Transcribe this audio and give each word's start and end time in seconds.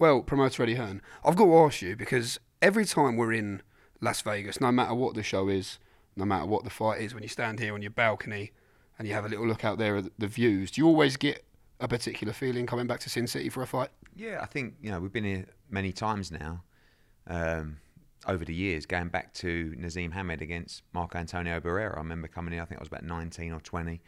Well, 0.00 0.22
promoter 0.22 0.62
Eddie 0.62 0.76
Hearn, 0.76 1.02
I've 1.22 1.36
got 1.36 1.44
to 1.44 1.58
ask 1.58 1.82
you 1.82 1.94
because 1.94 2.40
every 2.62 2.86
time 2.86 3.18
we're 3.18 3.34
in 3.34 3.60
Las 4.00 4.22
Vegas, 4.22 4.58
no 4.58 4.72
matter 4.72 4.94
what 4.94 5.14
the 5.14 5.22
show 5.22 5.50
is, 5.50 5.78
no 6.16 6.24
matter 6.24 6.46
what 6.46 6.64
the 6.64 6.70
fight 6.70 7.02
is, 7.02 7.12
when 7.12 7.22
you 7.22 7.28
stand 7.28 7.60
here 7.60 7.74
on 7.74 7.82
your 7.82 7.90
balcony 7.90 8.52
and 8.98 9.06
you 9.06 9.12
have 9.12 9.26
a 9.26 9.28
little 9.28 9.46
look 9.46 9.62
out 9.62 9.76
there 9.76 9.98
at 9.98 10.06
the 10.18 10.26
views, 10.26 10.70
do 10.70 10.80
you 10.80 10.86
always 10.86 11.18
get 11.18 11.44
a 11.80 11.86
particular 11.86 12.32
feeling 12.32 12.64
coming 12.64 12.86
back 12.86 13.00
to 13.00 13.10
Sin 13.10 13.26
City 13.26 13.50
for 13.50 13.60
a 13.60 13.66
fight? 13.66 13.90
Yeah, 14.16 14.38
I 14.40 14.46
think 14.46 14.76
you 14.80 14.90
know 14.90 15.00
we've 15.00 15.12
been 15.12 15.22
here 15.22 15.44
many 15.68 15.92
times 15.92 16.32
now 16.32 16.62
um, 17.26 17.76
over 18.26 18.42
the 18.42 18.54
years, 18.54 18.86
going 18.86 19.08
back 19.08 19.34
to 19.34 19.74
Naseem 19.78 20.14
Hamed 20.14 20.40
against 20.40 20.82
Marco 20.94 21.18
Antonio 21.18 21.60
Barrera. 21.60 21.96
I 21.96 21.98
remember 21.98 22.26
coming 22.26 22.54
in, 22.54 22.60
I 22.60 22.64
think 22.64 22.80
I 22.80 22.82
was 22.82 22.88
about 22.88 23.04
19 23.04 23.52
or 23.52 23.60
20, 23.60 24.00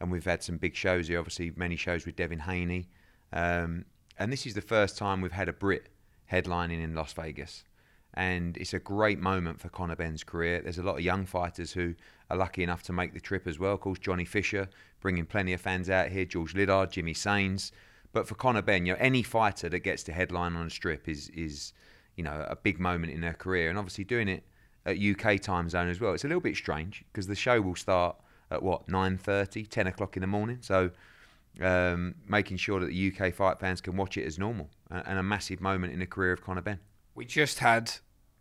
and 0.00 0.10
we've 0.10 0.22
had 0.22 0.42
some 0.42 0.58
big 0.58 0.76
shows 0.76 1.08
here. 1.08 1.18
Obviously, 1.18 1.50
many 1.56 1.76
shows 1.76 2.04
with 2.04 2.16
Devin 2.16 2.40
Haney, 2.40 2.90
um, 3.32 3.86
and 4.20 4.30
this 4.30 4.46
is 4.46 4.52
the 4.52 4.60
first 4.60 4.98
time 4.98 5.22
we've 5.22 5.32
had 5.32 5.48
a 5.48 5.52
Brit 5.52 5.88
headlining 6.30 6.84
in 6.84 6.94
Las 6.94 7.14
Vegas. 7.14 7.64
And 8.12 8.56
it's 8.58 8.74
a 8.74 8.78
great 8.78 9.18
moment 9.18 9.60
for 9.60 9.70
Conor 9.70 9.96
Benn's 9.96 10.22
career. 10.22 10.60
There's 10.60 10.78
a 10.78 10.82
lot 10.82 10.96
of 10.96 11.00
young 11.00 11.24
fighters 11.24 11.72
who 11.72 11.94
are 12.28 12.36
lucky 12.36 12.62
enough 12.62 12.82
to 12.84 12.92
make 12.92 13.14
the 13.14 13.20
trip 13.20 13.46
as 13.46 13.58
well. 13.58 13.72
Of 13.72 13.80
course, 13.80 13.98
Johnny 13.98 14.26
Fisher 14.26 14.68
bringing 15.00 15.24
plenty 15.24 15.54
of 15.54 15.60
fans 15.60 15.88
out 15.88 16.08
here. 16.08 16.26
George 16.26 16.54
Liddard, 16.54 16.92
Jimmy 16.92 17.14
Sains. 17.14 17.72
But 18.12 18.28
for 18.28 18.34
Conor 18.34 18.62
Benn, 18.62 18.84
you 18.84 18.92
know, 18.92 18.98
any 19.00 19.22
fighter 19.22 19.70
that 19.70 19.78
gets 19.80 20.02
to 20.02 20.12
headline 20.12 20.54
on 20.54 20.66
a 20.66 20.70
strip 20.70 21.08
is 21.08 21.30
is 21.30 21.72
you 22.16 22.24
know 22.24 22.44
a 22.48 22.56
big 22.56 22.78
moment 22.78 23.12
in 23.12 23.20
their 23.20 23.34
career, 23.34 23.70
and 23.70 23.78
obviously 23.78 24.04
doing 24.04 24.28
it 24.28 24.42
at 24.84 24.98
UK 24.98 25.40
time 25.40 25.70
zone 25.70 25.88
as 25.88 26.00
well. 26.00 26.12
It's 26.12 26.24
a 26.24 26.28
little 26.28 26.40
bit 26.40 26.56
strange 26.56 27.04
because 27.12 27.28
the 27.28 27.36
show 27.36 27.60
will 27.60 27.76
start 27.76 28.16
at 28.50 28.62
what 28.62 28.88
9:30, 28.88 29.68
10 29.68 29.86
o'clock 29.86 30.16
in 30.16 30.20
the 30.20 30.26
morning. 30.26 30.58
So 30.60 30.90
um, 31.60 32.14
making 32.28 32.56
sure 32.56 32.80
that 32.80 32.86
the 32.86 33.12
UK 33.12 33.32
fight 33.34 33.60
fans 33.60 33.80
can 33.80 33.96
watch 33.96 34.16
it 34.16 34.24
as 34.24 34.38
normal, 34.38 34.70
and 34.90 35.18
a 35.18 35.22
massive 35.22 35.60
moment 35.60 35.92
in 35.92 36.00
the 36.00 36.06
career 36.06 36.32
of 36.32 36.42
Conor 36.42 36.62
Benn. 36.62 36.80
We 37.14 37.24
just 37.24 37.58
had 37.58 37.92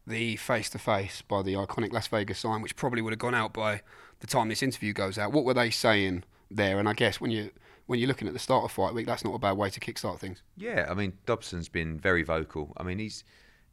the 0.06 0.36
face 0.38 0.70
to 0.72 0.80
face 0.80 1.22
by 1.22 1.42
the 1.44 1.54
iconic 1.54 1.94
Las 1.94 2.08
Vegas 2.08 2.40
sign, 2.40 2.62
which 2.62 2.76
probably 2.76 3.02
would 3.02 3.14
have 3.14 3.20
gone 3.20 3.36
out 3.36 3.54
by 3.54 3.82
the 4.20 4.28
time 4.28 4.50
this 4.50 4.64
interview 4.64 4.94
goes 4.94 5.18
out. 5.18 5.32
What 5.32 5.46
were 5.46 5.54
they 5.54 5.70
saying 5.70 6.24
there? 6.50 6.80
And 6.80 6.90
I 6.90 6.94
guess 6.94 7.22
when 7.22 7.32
you 7.32 7.52
when 7.86 8.00
you're 8.00 8.08
looking 8.08 8.28
at 8.28 8.34
the 8.34 8.40
start 8.40 8.64
of 8.66 8.72
fight 8.72 8.94
week, 8.94 9.08
that's 9.08 9.24
not 9.24 9.34
a 9.34 9.40
bad 9.40 9.54
way 9.54 9.70
to 9.70 9.80
kickstart 9.80 10.20
things. 10.20 10.42
Yeah, 10.58 10.88
I 10.90 10.94
mean 10.94 11.14
Dobson's 11.26 11.70
been 11.70 12.00
very 12.00 12.24
vocal. 12.24 12.74
I 12.78 12.84
mean 12.84 13.00
he's 13.00 13.24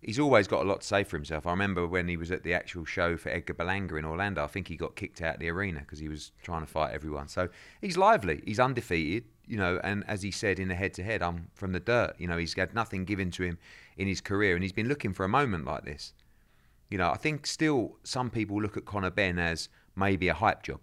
he's 0.07 0.21
always 0.21 0.47
got 0.47 0.65
a 0.65 0.69
lot 0.69 0.81
to 0.81 0.87
say 0.87 1.03
for 1.03 1.17
himself. 1.17 1.47
I 1.47 1.51
remember 1.51 1.87
when 1.87 2.07
he 2.07 2.17
was 2.17 2.31
at 2.31 2.45
the 2.45 2.55
actual 2.55 2.85
show 2.85 3.17
for 3.17 3.29
Edgar 3.29 3.55
Berlanga 3.55 3.99
in 3.99 4.05
Orlando. 4.05 4.43
I 4.43 4.47
think 4.47 4.69
he 4.69 4.77
got 4.77 4.95
kicked 4.95 5.21
out 5.21 5.35
of 5.35 5.41
the 5.41 5.51
arena 5.51 5.81
because 5.81 5.99
he 5.99 6.09
was 6.09 6.31
trying 6.43 6.63
to 6.63 6.67
fight 6.67 6.95
everyone. 6.95 7.27
So 7.29 7.49
he's 7.81 7.97
lively. 7.97 8.41
He's 8.47 8.61
undefeated, 8.61 9.25
you 9.47 9.59
know. 9.59 9.81
And 9.83 10.05
as 10.07 10.23
he 10.23 10.31
said 10.31 10.61
in 10.61 10.69
the 10.69 10.77
head-to-head, 10.77 11.23
I'm 11.23 11.49
from 11.55 11.73
the 11.73 11.81
dirt. 11.81 12.15
You 12.19 12.29
know, 12.29 12.39
he's 12.39 12.55
had 12.55 12.73
nothing 12.73 13.05
given 13.05 13.33
to 13.33 13.43
him 13.43 13.59
in 13.99 14.07
his 14.07 14.21
career, 14.21 14.55
and 14.55 14.63
he's 14.63 14.73
been 14.73 14.89
looking 14.89 15.13
for 15.13 15.25
a 15.25 15.29
moment 15.29 15.67
like 15.67 15.85
this. 15.85 16.15
You 16.89 16.99
know, 16.99 17.11
I 17.11 17.17
think 17.17 17.47
still 17.47 17.97
some 18.05 18.31
people 18.31 18.63
look 18.63 18.77
at 18.77 18.85
Conor 18.85 19.11
Benn 19.11 19.41
as 19.41 19.69
maybe 19.97 20.29
a 20.29 20.35
hype 20.35 20.63
job, 20.63 20.81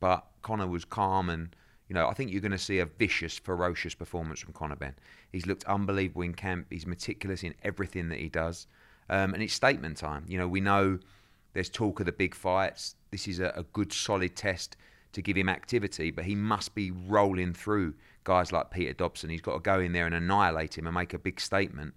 but 0.00 0.26
Conor 0.42 0.66
was 0.66 0.84
calm 0.84 1.30
and. 1.30 1.54
You 1.88 1.94
know, 1.94 2.06
I 2.06 2.14
think 2.14 2.30
you're 2.30 2.42
going 2.42 2.52
to 2.52 2.58
see 2.58 2.80
a 2.80 2.86
vicious, 2.86 3.38
ferocious 3.38 3.94
performance 3.94 4.40
from 4.40 4.52
Conor 4.52 4.76
Benn. 4.76 4.94
He's 5.32 5.46
looked 5.46 5.64
unbelievable 5.64 6.22
in 6.22 6.34
camp. 6.34 6.66
He's 6.70 6.86
meticulous 6.86 7.42
in 7.42 7.54
everything 7.62 8.08
that 8.10 8.18
he 8.18 8.28
does. 8.28 8.66
Um, 9.08 9.32
and 9.32 9.42
it's 9.42 9.54
statement 9.54 9.96
time. 9.96 10.24
You 10.28 10.38
know, 10.38 10.48
we 10.48 10.60
know 10.60 10.98
there's 11.54 11.70
talk 11.70 12.00
of 12.00 12.06
the 12.06 12.12
big 12.12 12.34
fights. 12.34 12.94
This 13.10 13.26
is 13.26 13.40
a, 13.40 13.52
a 13.56 13.62
good, 13.72 13.92
solid 13.92 14.36
test 14.36 14.76
to 15.12 15.22
give 15.22 15.36
him 15.36 15.48
activity, 15.48 16.10
but 16.10 16.24
he 16.24 16.34
must 16.34 16.74
be 16.74 16.90
rolling 16.90 17.54
through 17.54 17.94
guys 18.24 18.52
like 18.52 18.70
Peter 18.70 18.92
Dobson. 18.92 19.30
He's 19.30 19.40
got 19.40 19.54
to 19.54 19.60
go 19.60 19.80
in 19.80 19.92
there 19.92 20.04
and 20.04 20.14
annihilate 20.14 20.76
him 20.76 20.86
and 20.86 20.94
make 20.94 21.14
a 21.14 21.18
big 21.18 21.40
statement 21.40 21.94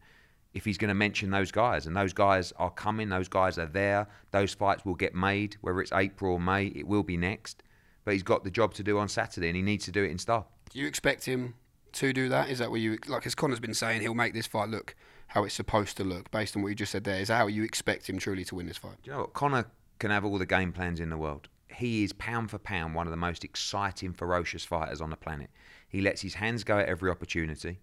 if 0.54 0.64
he's 0.66 0.78
going 0.78 0.90
to 0.90 0.96
mention 0.96 1.30
those 1.30 1.52
guys. 1.52 1.86
And 1.86 1.96
those 1.96 2.14
guys 2.14 2.54
are 2.54 2.70
coming, 2.70 3.10
those 3.10 3.28
guys 3.28 3.58
are 3.58 3.66
there. 3.66 4.08
Those 4.32 4.54
fights 4.54 4.86
will 4.86 4.96
get 4.96 5.14
made, 5.14 5.58
whether 5.62 5.82
it's 5.82 5.92
April 5.92 6.34
or 6.34 6.40
May, 6.40 6.68
it 6.68 6.88
will 6.88 7.04
be 7.04 7.18
next. 7.18 7.64
But 8.04 8.14
he's 8.14 8.24
got 8.24 8.44
the 8.44 8.52
job 8.52 8.74
to 8.76 8.84
do 8.84 8.98
on 8.98 9.10
Saturday 9.10 9.48
and 9.48 9.56
he 9.56 9.62
needs 9.62 9.86
to 9.86 9.92
do 9.92 10.04
it 10.04 10.12
in 10.12 10.18
style. 10.18 10.48
Do 10.70 10.80
you 10.80 10.88
expect 10.88 11.26
him 11.26 11.56
to 11.94 12.14
do 12.14 12.30
that? 12.30 12.50
Is 12.50 12.60
that 12.60 12.72
what 12.72 12.80
you, 12.80 12.98
like 13.08 13.26
as 13.26 13.36
Conor's 13.36 13.60
been 13.60 13.74
saying, 13.74 14.02
he'll 14.02 14.14
make 14.14 14.34
this 14.34 14.48
fight 14.48 14.70
look 14.70 14.96
how 15.28 15.44
it's 15.44 15.54
supposed 15.54 15.98
to 15.98 16.04
look 16.04 16.32
based 16.32 16.56
on 16.56 16.64
what 16.64 16.70
you 16.70 16.76
just 16.76 16.92
said 16.92 17.04
there? 17.04 17.20
Is 17.20 17.28
that 17.28 17.38
how 17.38 17.48
you 17.48 17.64
expect 17.64 18.10
him 18.10 18.18
truly 18.18 18.44
to 18.46 18.56
win 18.56 18.66
this 18.66 18.78
fight? 18.78 18.96
Do 19.04 19.12
you 19.12 19.14
know 19.14 19.22
what? 19.22 19.34
Conor 19.34 19.66
can 20.00 20.12
have 20.12 20.26
all 20.26 20.38
the 20.38 20.46
game 20.46 20.72
plans 20.74 21.00
in 21.00 21.10
the 21.10 21.18
world. 21.18 21.48
He 21.70 22.04
is 22.04 22.12
pound 22.14 22.52
for 22.52 22.58
pound 22.58 22.96
one 22.96 23.08
of 23.08 23.12
the 23.12 23.18
most 23.18 23.44
exciting, 23.44 24.14
ferocious 24.14 24.66
fighters 24.66 25.00
on 25.00 25.10
the 25.10 25.16
planet. 25.16 25.50
He 25.88 26.02
lets 26.02 26.22
his 26.22 26.36
hands 26.36 26.64
go 26.64 26.80
at 26.80 26.88
every 26.88 27.10
opportunity. 27.10 27.80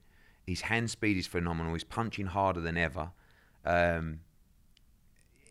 His 0.46 0.62
hand 0.62 0.90
speed 0.90 1.16
is 1.16 1.26
phenomenal. 1.26 1.72
He's 1.74 1.84
punching 1.84 2.26
harder 2.26 2.60
than 2.60 2.76
ever. 2.76 3.12
Um, 3.64 4.20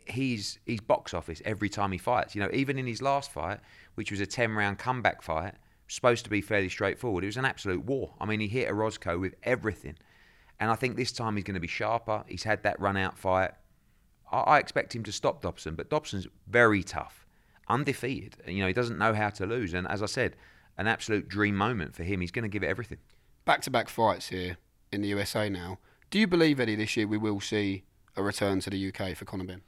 he's 0.10 0.60
he's 0.66 0.82
box 0.82 1.14
office 1.14 1.42
every 1.46 1.70
time 1.70 1.92
he 1.92 1.98
fights. 1.98 2.36
You 2.36 2.42
know, 2.42 2.50
even 2.54 2.78
in 2.78 2.88
his 2.88 3.02
last 3.02 3.32
fight, 3.32 3.60
which 3.96 4.12
was 4.12 4.20
a 4.20 4.26
ten 4.26 4.54
round 4.54 4.78
comeback 4.78 5.22
fight, 5.22 5.56
supposed 5.88 6.24
to 6.26 6.30
be 6.30 6.42
fairly 6.42 6.70
straightforward. 6.70 7.24
It 7.24 7.28
was 7.28 7.38
an 7.38 7.46
absolute 7.46 7.86
war. 7.86 8.14
I 8.20 8.26
mean, 8.26 8.40
he 8.40 8.48
hit 8.48 8.70
Orozco 8.70 9.18
with 9.18 9.36
everything, 9.44 9.96
and 10.60 10.70
I 10.70 10.76
think 10.76 10.96
this 10.96 11.12
time 11.12 11.36
he's 11.36 11.44
going 11.44 11.56
to 11.56 11.62
be 11.62 11.68
sharper. 11.68 12.24
He's 12.28 12.44
had 12.44 12.64
that 12.64 12.80
run 12.80 12.98
out 12.98 13.18
fight. 13.18 13.52
I, 14.32 14.40
I 14.40 14.58
expect 14.60 14.96
him 14.96 15.04
to 15.04 15.12
stop 15.12 15.42
Dobson, 15.42 15.76
but 15.76 15.90
Dobson's 15.90 16.28
very 16.48 16.84
tough, 16.84 17.26
undefeated. 17.68 18.38
You 18.48 18.62
know, 18.62 18.68
he 18.68 18.74
doesn't 18.74 18.98
know 18.98 19.14
how 19.14 19.30
to 19.30 19.46
lose, 19.46 19.74
and 19.74 19.88
as 19.88 20.04
I 20.04 20.08
said, 20.08 20.36
an 20.78 20.88
absolute 20.88 21.28
dream 21.28 21.56
moment 21.56 21.96
for 21.96 22.04
him. 22.04 22.22
He's 22.22 22.32
going 22.32 22.44
to 22.44 22.50
give 22.50 22.64
it 22.64 22.68
everything. 22.68 23.00
Back 23.46 23.62
to 23.62 23.72
back 23.72 23.90
fights 23.90 24.28
here 24.28 24.58
in 24.92 25.02
the 25.02 25.08
USA 25.10 25.50
now. 25.50 25.80
Do 26.10 26.20
you 26.20 26.28
believe, 26.28 26.60
Eddie, 26.60 26.76
this 26.76 26.96
year 26.96 27.08
we 27.08 27.18
will 27.18 27.42
see 27.42 27.84
a 28.16 28.24
return 28.24 28.60
to 28.62 28.70
the 28.70 28.88
UK 28.88 29.16
for 29.16 29.26
Conor 29.26 29.44
Benn? 29.44 29.62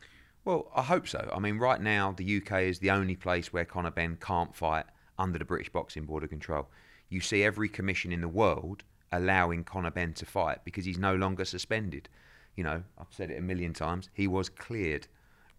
Well, 0.46 0.72
I 0.76 0.84
hope 0.84 1.08
so. 1.08 1.30
I 1.34 1.40
mean, 1.40 1.58
right 1.58 1.82
now, 1.82 2.14
the 2.14 2.38
UK 2.38 2.64
is 2.64 2.80
the 2.80 2.92
only 2.92 3.16
place 3.16 3.52
where 3.52 3.66
Conor 3.66 3.92
Benn 3.92 4.18
can't 4.20 4.56
fight 4.56 4.86
under 5.18 5.38
the 5.38 5.46
British 5.46 5.70
Boxing 5.70 6.06
Board 6.06 6.24
of 6.24 6.30
Control. 6.30 6.68
You 7.10 7.20
see 7.20 7.44
every 7.44 7.68
commission 7.70 8.12
in 8.12 8.22
the 8.22 8.28
world 8.28 8.84
allowing 9.12 9.64
Conor 9.64 9.92
Benn 9.92 10.14
to 10.14 10.26
fight 10.26 10.60
because 10.64 10.86
he's 10.86 10.98
no 10.98 11.16
longer 11.16 11.44
suspended. 11.44 12.08
You 12.56 12.64
know, 12.64 12.84
I've 12.98 13.08
said 13.12 13.32
it 13.32 13.38
a 13.38 13.42
million 13.42 13.74
times. 13.74 14.10
He 14.14 14.28
was 14.28 14.50
cleared 14.50 15.08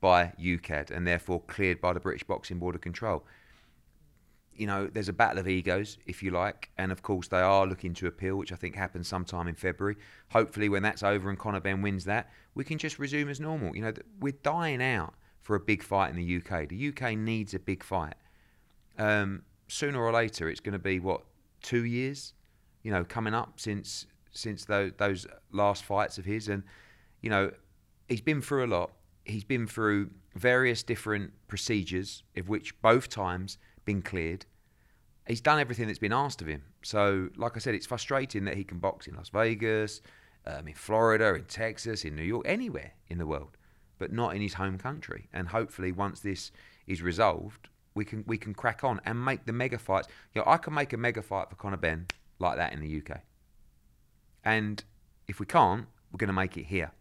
by 0.01 0.33
UKAD 0.41 0.91
and 0.91 1.07
therefore 1.07 1.43
cleared 1.43 1.81
by 1.81 1.93
the 1.93 2.01
British 2.01 2.25
Boxing 2.25 2.59
Board 2.59 2.75
of 2.75 2.81
Control 2.81 3.25
you 4.61 4.67
know, 4.67 4.89
there's 4.93 5.09
a 5.09 5.15
battle 5.15 5.39
of 5.39 5.49
egos, 5.49 5.97
if 6.05 6.23
you 6.23 6.33
like, 6.33 6.69
and 6.77 6.93
of 6.93 7.01
course 7.03 7.29
they 7.29 7.41
are 7.41 7.67
looking 7.67 7.95
to 7.95 8.07
appeal, 8.07 8.37
which 8.37 8.53
I 8.53 8.57
think 8.57 8.77
happens 8.77 9.09
sometime 9.09 9.49
in 9.49 9.55
February. 9.55 9.97
Hopefully, 10.29 10.69
when 10.69 10.83
that's 10.83 11.03
over 11.03 11.31
and 11.31 11.39
Conor 11.39 11.61
Benn 11.61 11.81
wins 11.81 12.05
that, 12.05 12.31
we 12.55 12.63
can 12.63 12.77
just 12.77 12.99
resume 12.99 13.31
as 13.31 13.41
normal. 13.41 13.75
You 13.75 13.81
know, 13.81 13.95
we're 14.21 14.35
dying 14.43 14.83
out 14.83 15.15
for 15.41 15.57
a 15.57 15.61
big 15.61 15.83
fight 15.83 16.11
in 16.11 16.17
the 16.17 16.37
UK. 16.37 16.69
The 16.69 16.89
UK 16.89 17.17
needs 17.17 17.55
a 17.55 17.59
big 17.59 17.83
fight. 17.83 18.17
Um, 18.99 19.45
sooner 19.67 19.99
or 19.99 20.13
later, 20.13 20.51
it's 20.51 20.61
going 20.61 20.75
to 20.75 20.79
be 20.79 21.01
what 21.01 21.23
two 21.63 21.87
years, 21.87 22.35
you 22.83 22.93
know, 22.93 23.03
coming 23.03 23.33
up 23.33 23.59
since 23.59 24.07
since 24.33 24.67
those, 24.67 24.93
those 24.99 25.27
last 25.53 25.85
fights 25.85 26.19
of 26.19 26.27
his, 26.27 26.49
and 26.49 26.65
you 27.23 27.31
know, 27.31 27.51
he's 28.11 28.21
been 28.21 28.43
through 28.43 28.67
a 28.67 28.69
lot. 28.69 28.91
He's 29.25 29.45
been 29.45 29.67
through 29.67 30.11
various 30.35 30.83
different 30.83 31.33
procedures, 31.49 32.25
of 32.37 32.51
which 32.51 32.79
both 32.83 33.09
times 33.09 33.57
been 33.85 34.03
cleared 34.03 34.47
he's 35.31 35.41
done 35.41 35.59
everything 35.59 35.87
that's 35.87 35.99
been 35.99 36.13
asked 36.13 36.43
of 36.43 36.49
him. 36.49 36.63
So, 36.83 37.29
like 37.37 37.57
I 37.57 37.61
said, 37.61 37.75
it's 37.75 37.87
frustrating 37.87 38.45
that 38.45 38.57
he 38.57 38.65
can 38.65 38.79
box 38.79 39.07
in 39.07 39.15
Las 39.15 39.29
Vegas, 39.31 40.03
um, 40.47 40.69
in 40.69 40.75
Florida, 40.75 41.35
in 41.35 41.45
Texas, 41.45 42.05
in 42.05 42.17
New 42.17 42.23
York, 42.23 42.45
anywhere 42.47 42.93
in 43.09 43.19
the 43.19 43.27
world, 43.27 43.57
but 43.99 44.13
not 44.13 44.35
in 44.35 44.43
his 44.43 44.55
home 44.55 44.79
country. 44.79 45.29
And 45.33 45.49
hopefully, 45.49 45.93
once 45.93 46.21
this 46.21 46.51
is 46.87 47.03
resolved, 47.03 47.69
we 47.95 48.05
can 48.05 48.25
we 48.27 48.39
can 48.39 48.55
crack 48.55 48.85
on 48.85 49.01
and 49.05 49.25
make 49.25 49.47
the 49.47 49.53
mega 49.53 49.79
fights. 49.79 50.09
You 50.35 50.41
know, 50.41 50.51
I 50.51 50.57
can 50.57 50.75
make 50.75 50.93
a 50.93 50.97
mega 50.97 51.23
fight 51.23 51.49
for 51.49 51.57
Conor 51.57 51.77
Benn 51.77 52.07
like 52.39 52.57
that 52.57 52.73
in 52.73 52.81
the 52.81 53.03
UK. 53.03 53.21
And 54.45 54.83
if 55.29 55.39
we 55.39 55.47
can't, 55.47 55.87
we're 56.11 56.19
going 56.19 56.29
to 56.29 56.35
make 56.35 56.57
it 56.57 56.65
here. 56.65 56.93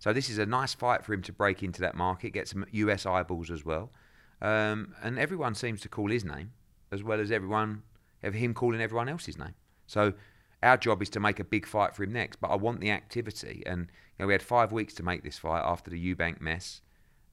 So 0.00 0.12
this 0.12 0.28
is 0.28 0.38
a 0.38 0.46
nice 0.46 0.74
fight 0.74 1.04
for 1.04 1.12
him 1.12 1.22
to 1.22 1.32
break 1.32 1.62
into 1.62 1.80
that 1.80 1.94
market, 1.94 2.30
get 2.30 2.48
some 2.48 2.64
US 2.70 3.06
eyeballs 3.06 3.50
as 3.50 3.64
well. 3.64 3.90
Um, 4.40 4.94
and 5.02 5.18
everyone 5.18 5.54
seems 5.54 5.80
to 5.82 5.88
call 5.88 6.10
his 6.10 6.24
name 6.24 6.52
as 6.90 7.02
well 7.02 7.20
as 7.20 7.30
everyone, 7.30 7.82
of 8.22 8.34
him 8.34 8.54
calling 8.54 8.80
everyone 8.80 9.08
else's 9.08 9.38
name. 9.38 9.54
So 9.86 10.14
our 10.62 10.76
job 10.76 11.02
is 11.02 11.10
to 11.10 11.20
make 11.20 11.38
a 11.38 11.44
big 11.44 11.66
fight 11.66 11.94
for 11.94 12.02
him 12.02 12.12
next. 12.12 12.40
But 12.40 12.48
I 12.48 12.56
want 12.56 12.80
the 12.80 12.90
activity, 12.90 13.62
and 13.66 13.88
you 14.18 14.24
know, 14.24 14.26
we 14.26 14.34
had 14.34 14.42
five 14.42 14.72
weeks 14.72 14.94
to 14.94 15.02
make 15.02 15.22
this 15.22 15.38
fight 15.38 15.62
after 15.64 15.90
the 15.90 16.14
Eubank 16.14 16.40
mess. 16.40 16.80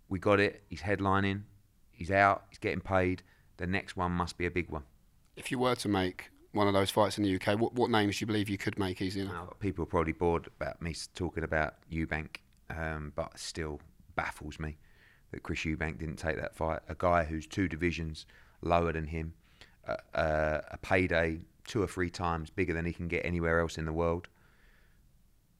We 0.09 0.19
got 0.19 0.39
it. 0.39 0.63
He's 0.69 0.81
headlining. 0.81 1.43
He's 1.91 2.11
out. 2.11 2.45
He's 2.49 2.59
getting 2.59 2.81
paid. 2.81 3.23
The 3.57 3.67
next 3.67 3.95
one 3.95 4.11
must 4.11 4.37
be 4.37 4.45
a 4.45 4.51
big 4.51 4.69
one. 4.69 4.83
If 5.35 5.51
you 5.51 5.59
were 5.59 5.75
to 5.75 5.87
make 5.87 6.29
one 6.51 6.67
of 6.67 6.73
those 6.73 6.91
fights 6.91 7.17
in 7.17 7.23
the 7.23 7.35
UK, 7.35 7.59
what, 7.59 7.73
what 7.73 7.89
names 7.89 8.17
do 8.17 8.23
you 8.23 8.27
believe 8.27 8.49
you 8.49 8.57
could 8.57 8.77
make 8.77 9.01
easy 9.01 9.21
enough? 9.21 9.59
People 9.59 9.83
are 9.83 9.87
probably 9.87 10.13
bored 10.13 10.47
about 10.47 10.81
me 10.81 10.95
talking 11.15 11.43
about 11.43 11.75
Eubank, 11.91 12.37
um, 12.69 13.11
but 13.15 13.37
still 13.39 13.79
baffles 14.15 14.59
me 14.59 14.77
that 15.35 15.43
Chris 15.43 15.59
Eubank 15.59 15.99
didn't 15.99 16.15
take 16.15 16.37
that 16.37 16.55
fight. 16.55 16.79
A 16.89 16.95
guy 16.97 17.25
who's 17.25 17.45
two 17.45 17.67
divisions 17.67 18.25
lower 18.61 18.91
than 18.93 19.07
him, 19.07 19.33
a, 20.13 20.77
payday 20.81 21.41
two 21.65 21.83
or 21.83 21.87
three 21.87 22.09
times 22.09 22.49
bigger 22.49 22.73
than 22.73 22.85
he 22.85 22.93
can 22.93 23.07
get 23.07 23.25
anywhere 23.25 23.59
else 23.59 23.77
in 23.77 23.85
the 23.85 23.93
world. 23.93 24.27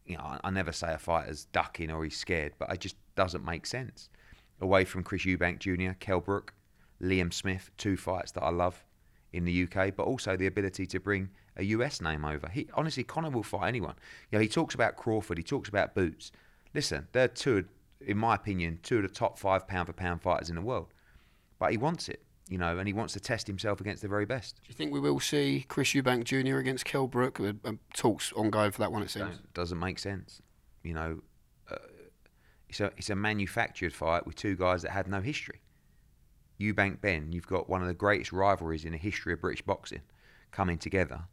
you 0.06 0.16
know, 0.18 0.24
I, 0.24 0.40
I 0.46 0.50
never 0.50 0.72
say 0.72 0.94
a 0.94 0.98
fighter's 0.98 1.46
ducking 1.46 1.92
or 1.92 2.04
he's 2.04 2.18
scared, 2.18 2.54
but 2.58 2.72
it 2.72 2.80
just 2.80 2.96
doesn't 3.16 3.44
make 3.44 3.66
sense. 3.66 4.10
Away 4.62 4.86
from 4.86 5.04
Chris 5.04 5.26
Eubank 5.26 5.60
Jr., 5.60 5.94
Kell 6.00 6.22
Brook, 6.22 6.54
Liam 7.02 7.34
Smith, 7.34 7.70
two 7.78 7.98
fights 7.98 8.32
that 8.32 8.44
I 8.44 8.50
love 8.50 8.84
in 9.34 9.44
the 9.44 9.64
UK, 9.64 9.94
but 9.96 10.04
also 10.04 10.38
the 10.38 10.48
ability 10.48 10.86
to 10.86 11.00
bring 11.00 11.30
a 11.58 11.64
US 11.66 12.00
name 12.00 12.24
over. 12.24 12.48
He 12.48 12.68
honestly, 12.76 13.04
Conor 13.04 13.30
will 13.30 13.44
fight 13.44 13.68
anyone. 13.68 13.96
You 14.32 14.38
know, 14.38 14.42
he 14.42 14.48
talks 14.48 14.74
about 14.74 14.96
Crawford, 14.96 15.38
he 15.38 15.44
talks 15.44 15.68
about 15.68 15.94
Boots. 15.94 16.32
Listen, 16.74 17.08
they're 17.12 17.28
two, 17.28 17.66
in 18.02 18.18
my 18.18 18.36
opinion, 18.36 18.80
two 18.84 18.98
of 18.98 19.04
the 19.04 19.10
top 19.10 19.38
five 19.38 19.68
pound 19.68 19.88
for 19.88 19.94
pound 19.94 20.22
fighters 20.22 20.50
in 20.50 20.56
the 20.56 20.62
world. 20.62 20.88
But 21.60 21.72
he 21.72 21.78
wants 21.78 22.10
it, 22.10 22.22
you 22.50 22.58
know, 22.58 22.78
and 22.78 22.88
he 22.88 22.94
wants 22.94 23.14
to 23.14 23.20
test 23.20 23.48
himself 23.48 23.80
against 23.80 24.02
the 24.02 24.08
very 24.08 24.26
best. 24.26 24.58
Do 24.58 24.70
you 24.70 24.76
think 24.76 24.92
we 24.92 25.00
will 25.00 25.20
see 25.20 25.66
Chris 25.68 25.94
Eubank 25.94 26.26
Jr. 26.26 26.58
against 26.58 26.86
Kell 26.86 27.08
Brook? 27.08 27.40
Uh, 27.40 27.54
um, 27.64 27.80
talks 27.94 28.34
ongoing 28.34 28.72
for 28.72 28.80
that 28.80 28.92
one, 28.92 29.02
it 29.02 29.10
seems. 29.10 29.40
Doesn't 29.54 29.80
make 29.80 30.00
sense. 30.00 30.42
You 30.84 30.94
know, 30.94 31.22
uh, 31.72 31.78
it's 32.70 32.80
a 32.80 32.92
it's 32.98 33.10
a 33.10 33.16
manufactured 33.16 33.94
fight 33.94 34.26
with 34.26 34.36
two 34.36 34.56
guys 34.56 34.82
that 34.82 34.92
had 34.92 35.08
no 35.08 35.22
history. 35.22 35.62
Eubank 36.60 37.02
Benn, 37.02 37.32
you've 37.32 37.48
got 37.48 37.70
one 37.70 37.82
of 37.82 37.88
the 37.88 37.94
greatest 37.94 38.32
rivalries 38.32 38.86
in 38.86 38.94
the 38.94 38.98
history 38.98 39.34
of 39.34 39.42
British 39.42 39.62
boxing 39.62 40.02
coming 40.52 40.78
together. 40.78 41.24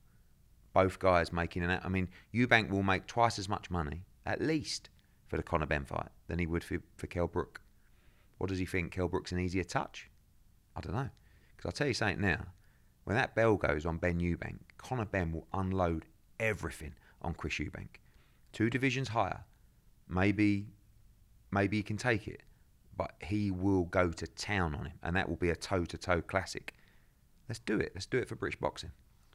Both 0.73 0.99
guys 0.99 1.33
making 1.33 1.63
an. 1.63 1.81
I 1.85 1.89
mean, 1.89 2.09
Eubank 2.35 2.71
will 2.71 2.83
make 2.83 3.07
twice 3.07 3.39
as 3.39 3.49
much 3.49 3.71
money, 3.71 4.07
at 4.25 4.41
least, 4.41 4.89
for 5.33 5.39
the 5.39 5.43
Conor 5.43 5.65
Benn 5.65 5.87
fight 5.87 6.11
than 6.29 6.39
he 6.39 6.47
would 6.47 6.63
for 6.63 6.77
for 6.99 7.07
Kell 7.07 7.27
Brook. 7.27 7.63
What 8.37 8.51
does 8.51 8.59
he 8.59 8.67
think? 8.67 8.93
Kell 8.93 9.09
Brook's 9.09 9.33
an 9.33 9.39
easier 9.39 9.65
touch? 9.65 10.11
I 10.77 10.83
don't 10.83 10.95
know. 10.95 11.09
Because 11.57 11.69
I'll 11.71 11.73
tell 11.73 11.87
you 11.87 11.95
something 11.95 12.21
now. 12.21 12.49
When 13.05 13.17
that 13.17 13.35
bell 13.35 13.57
goes 13.57 13.87
on 13.87 13.97
Benn 13.97 14.21
Eubank, 14.21 14.59
Conor 14.77 15.07
Benn 15.07 15.33
will 15.33 15.47
unload 15.55 16.05
everything 16.39 16.93
on 17.23 17.33
Chris 17.33 17.55
Eubank. 17.55 17.97
Two 18.53 18.69
divisions 18.69 19.09
higher. 19.09 19.45
Maybe 20.07 20.67
maybe 21.51 21.79
he 21.79 21.83
can 21.83 21.97
take 21.97 22.29
it. 22.29 22.43
But 22.95 23.13
he 23.23 23.51
will 23.51 23.85
go 23.85 24.11
to 24.11 24.27
town 24.27 24.75
on 24.75 24.85
him 24.85 24.99
and 25.03 25.17
that 25.17 25.31
will 25.31 25.37
be 25.37 25.49
a 25.49 25.57
toe 25.57 25.87
to 25.87 25.97
toe 25.97 26.21
classic. 26.21 26.75
Let's 27.49 27.59
do 27.59 27.81
it. 27.81 27.93
Let's 27.95 28.05
do 28.05 28.19
it 28.19 28.29
for 28.29 28.37
British 28.37 28.61
boxing. 28.61 28.91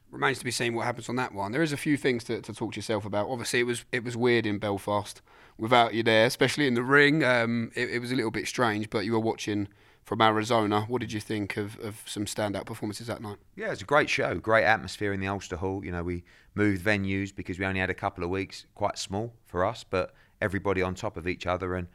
Remains 0.10 0.40
to 0.40 0.46
be 0.46 0.52
seen 0.52 0.74
what 0.74 0.86
happens 0.86 1.10
on 1.10 1.18
that 1.18 1.34
one. 1.34 1.52
There 1.52 1.62
is 1.62 1.74
a 1.74 1.78
few 1.78 1.98
things 1.98 2.24
to, 2.26 2.42
to 2.42 2.54
talk 2.54 2.74
to 2.74 2.78
yourself 2.78 3.06
about. 3.06 3.30
Obviously, 3.30 3.60
it 3.60 3.64
was 3.64 3.86
it 3.92 4.04
was 4.04 4.16
weird 4.16 4.46
in 4.46 4.58
Belfast 4.58 5.22
without 5.58 5.94
you 5.94 6.02
there, 6.04 6.26
especially 6.26 6.66
in 6.68 6.76
the 6.76 6.84
ring. 6.84 7.24
Um, 7.24 7.72
it, 7.76 7.90
it 7.90 8.00
was 8.00 8.12
a 8.12 8.16
little 8.16 8.32
bit 8.32 8.48
strange, 8.48 8.90
but 8.90 9.04
you 9.04 9.12
were 9.12 9.20
watching 9.20 9.68
from 10.06 10.22
Arizona. 10.22 10.82
What 10.88 11.02
did 11.02 11.12
you 11.12 11.20
think 11.20 11.58
of, 11.58 11.78
of 11.82 12.02
some 12.06 12.24
standout 12.24 12.66
performances 12.66 13.08
that 13.08 13.22
night? 13.22 13.36
Yeah, 13.58 13.74
it's 13.74 13.82
a 13.82 13.86
great 13.86 14.10
show, 14.10 14.36
great 14.36 14.64
atmosphere 14.64 15.12
in 15.12 15.20
the 15.20 15.28
Ulster 15.28 15.58
Hall. 15.58 15.84
You 15.84 15.92
know, 15.92 16.04
we 16.04 16.24
moved 16.56 16.86
venues 16.86 17.36
because 17.36 17.60
we 17.60 17.66
only 17.66 17.82
had 17.82 17.90
a 17.90 17.94
couple 17.94 18.24
of 18.24 18.30
weeks, 18.30 18.66
quite 18.76 18.98
small 18.98 19.34
for 19.46 19.66
us, 19.66 19.84
but 19.84 20.14
everybody 20.40 20.82
on 20.82 20.96
top 20.96 21.18
of 21.18 21.28
each 21.28 21.46
other. 21.46 21.76
And, 21.76 21.90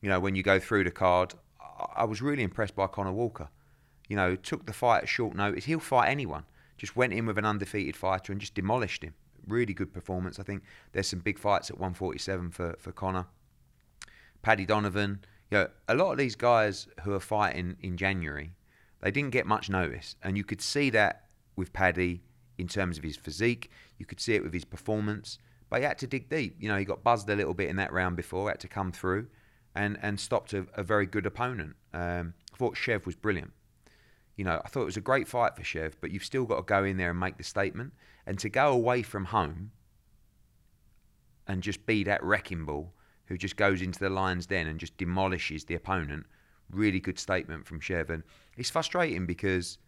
you 0.00 0.08
know, 0.08 0.18
when 0.18 0.34
you 0.34 0.42
go 0.42 0.58
through 0.58 0.82
the 0.82 0.90
card, 0.90 1.34
I- 1.60 2.00
I 2.02 2.04
was 2.04 2.20
really 2.20 2.42
impressed 2.42 2.74
by 2.74 2.88
Conor 2.88 3.12
Walker. 3.12 3.48
You 4.08 4.16
know, 4.16 4.34
took 4.34 4.66
the 4.66 4.72
fight 4.72 5.04
at 5.04 5.08
short 5.08 5.36
notice. 5.36 5.66
He'll 5.66 5.78
fight 5.78 6.08
anyone. 6.08 6.44
Just 6.82 6.96
went 6.96 7.12
in 7.12 7.26
with 7.26 7.38
an 7.38 7.44
undefeated 7.44 7.94
fighter 7.94 8.32
and 8.32 8.40
just 8.40 8.56
demolished 8.56 9.04
him. 9.04 9.14
Really 9.46 9.72
good 9.72 9.94
performance. 9.94 10.40
I 10.40 10.42
think 10.42 10.64
there's 10.90 11.06
some 11.06 11.20
big 11.20 11.38
fights 11.38 11.70
at 11.70 11.78
147 11.78 12.50
for, 12.50 12.74
for 12.76 12.90
Conor. 12.90 13.26
Paddy 14.42 14.66
Donovan. 14.66 15.20
You 15.52 15.58
know, 15.58 15.68
a 15.86 15.94
lot 15.94 16.10
of 16.10 16.18
these 16.18 16.34
guys 16.34 16.88
who 17.04 17.12
are 17.12 17.20
fighting 17.20 17.76
in 17.82 17.96
January, 17.96 18.50
they 19.00 19.12
didn't 19.12 19.30
get 19.30 19.46
much 19.46 19.70
notice, 19.70 20.16
and 20.24 20.36
you 20.36 20.42
could 20.42 20.60
see 20.60 20.90
that 20.90 21.28
with 21.54 21.72
Paddy 21.72 22.24
in 22.58 22.66
terms 22.66 22.98
of 22.98 23.04
his 23.04 23.16
physique. 23.16 23.70
You 23.98 24.04
could 24.04 24.18
see 24.18 24.34
it 24.34 24.42
with 24.42 24.52
his 24.52 24.64
performance, 24.64 25.38
but 25.70 25.78
he 25.78 25.84
had 25.84 25.98
to 25.98 26.08
dig 26.08 26.28
deep. 26.28 26.56
You 26.58 26.68
know, 26.68 26.78
he 26.78 26.84
got 26.84 27.04
buzzed 27.04 27.30
a 27.30 27.36
little 27.36 27.54
bit 27.54 27.70
in 27.70 27.76
that 27.76 27.92
round 27.92 28.16
before, 28.16 28.48
had 28.48 28.58
to 28.58 28.66
come 28.66 28.90
through, 28.90 29.28
and 29.72 30.00
and 30.02 30.18
stopped 30.18 30.52
a, 30.52 30.66
a 30.74 30.82
very 30.82 31.06
good 31.06 31.26
opponent. 31.26 31.76
Um, 31.94 32.34
I 32.52 32.56
thought 32.56 32.76
Chev 32.76 33.06
was 33.06 33.14
brilliant. 33.14 33.52
You 34.42 34.48
know, 34.48 34.60
I 34.64 34.68
thought 34.68 34.82
it 34.82 34.86
was 34.86 34.96
a 34.96 35.00
great 35.00 35.28
fight 35.28 35.54
for 35.54 35.62
Chev, 35.62 35.96
but 36.00 36.10
you've 36.10 36.24
still 36.24 36.46
got 36.46 36.56
to 36.56 36.62
go 36.62 36.82
in 36.82 36.96
there 36.96 37.10
and 37.10 37.20
make 37.20 37.36
the 37.36 37.44
statement, 37.44 37.92
and 38.26 38.40
to 38.40 38.48
go 38.48 38.72
away 38.72 39.02
from 39.02 39.26
home 39.26 39.70
and 41.46 41.62
just 41.62 41.86
be 41.86 42.02
that 42.02 42.24
wrecking 42.24 42.64
ball 42.64 42.92
who 43.26 43.38
just 43.38 43.56
goes 43.56 43.80
into 43.80 44.00
the 44.00 44.10
lion's 44.10 44.46
den 44.46 44.66
and 44.66 44.80
just 44.80 44.96
demolishes 44.96 45.66
the 45.66 45.76
opponent. 45.76 46.26
Really 46.72 46.98
good 46.98 47.20
statement 47.20 47.68
from 47.68 47.78
Chev. 47.78 48.10
And 48.10 48.24
it's 48.56 48.68
frustrating 48.68 49.26
because 49.26 49.78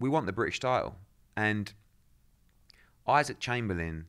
we 0.00 0.08
want 0.08 0.24
the 0.24 0.32
British 0.32 0.60
title. 0.60 0.96
And 1.36 1.70
Isaac 3.06 3.38
Chamberlain, 3.38 4.06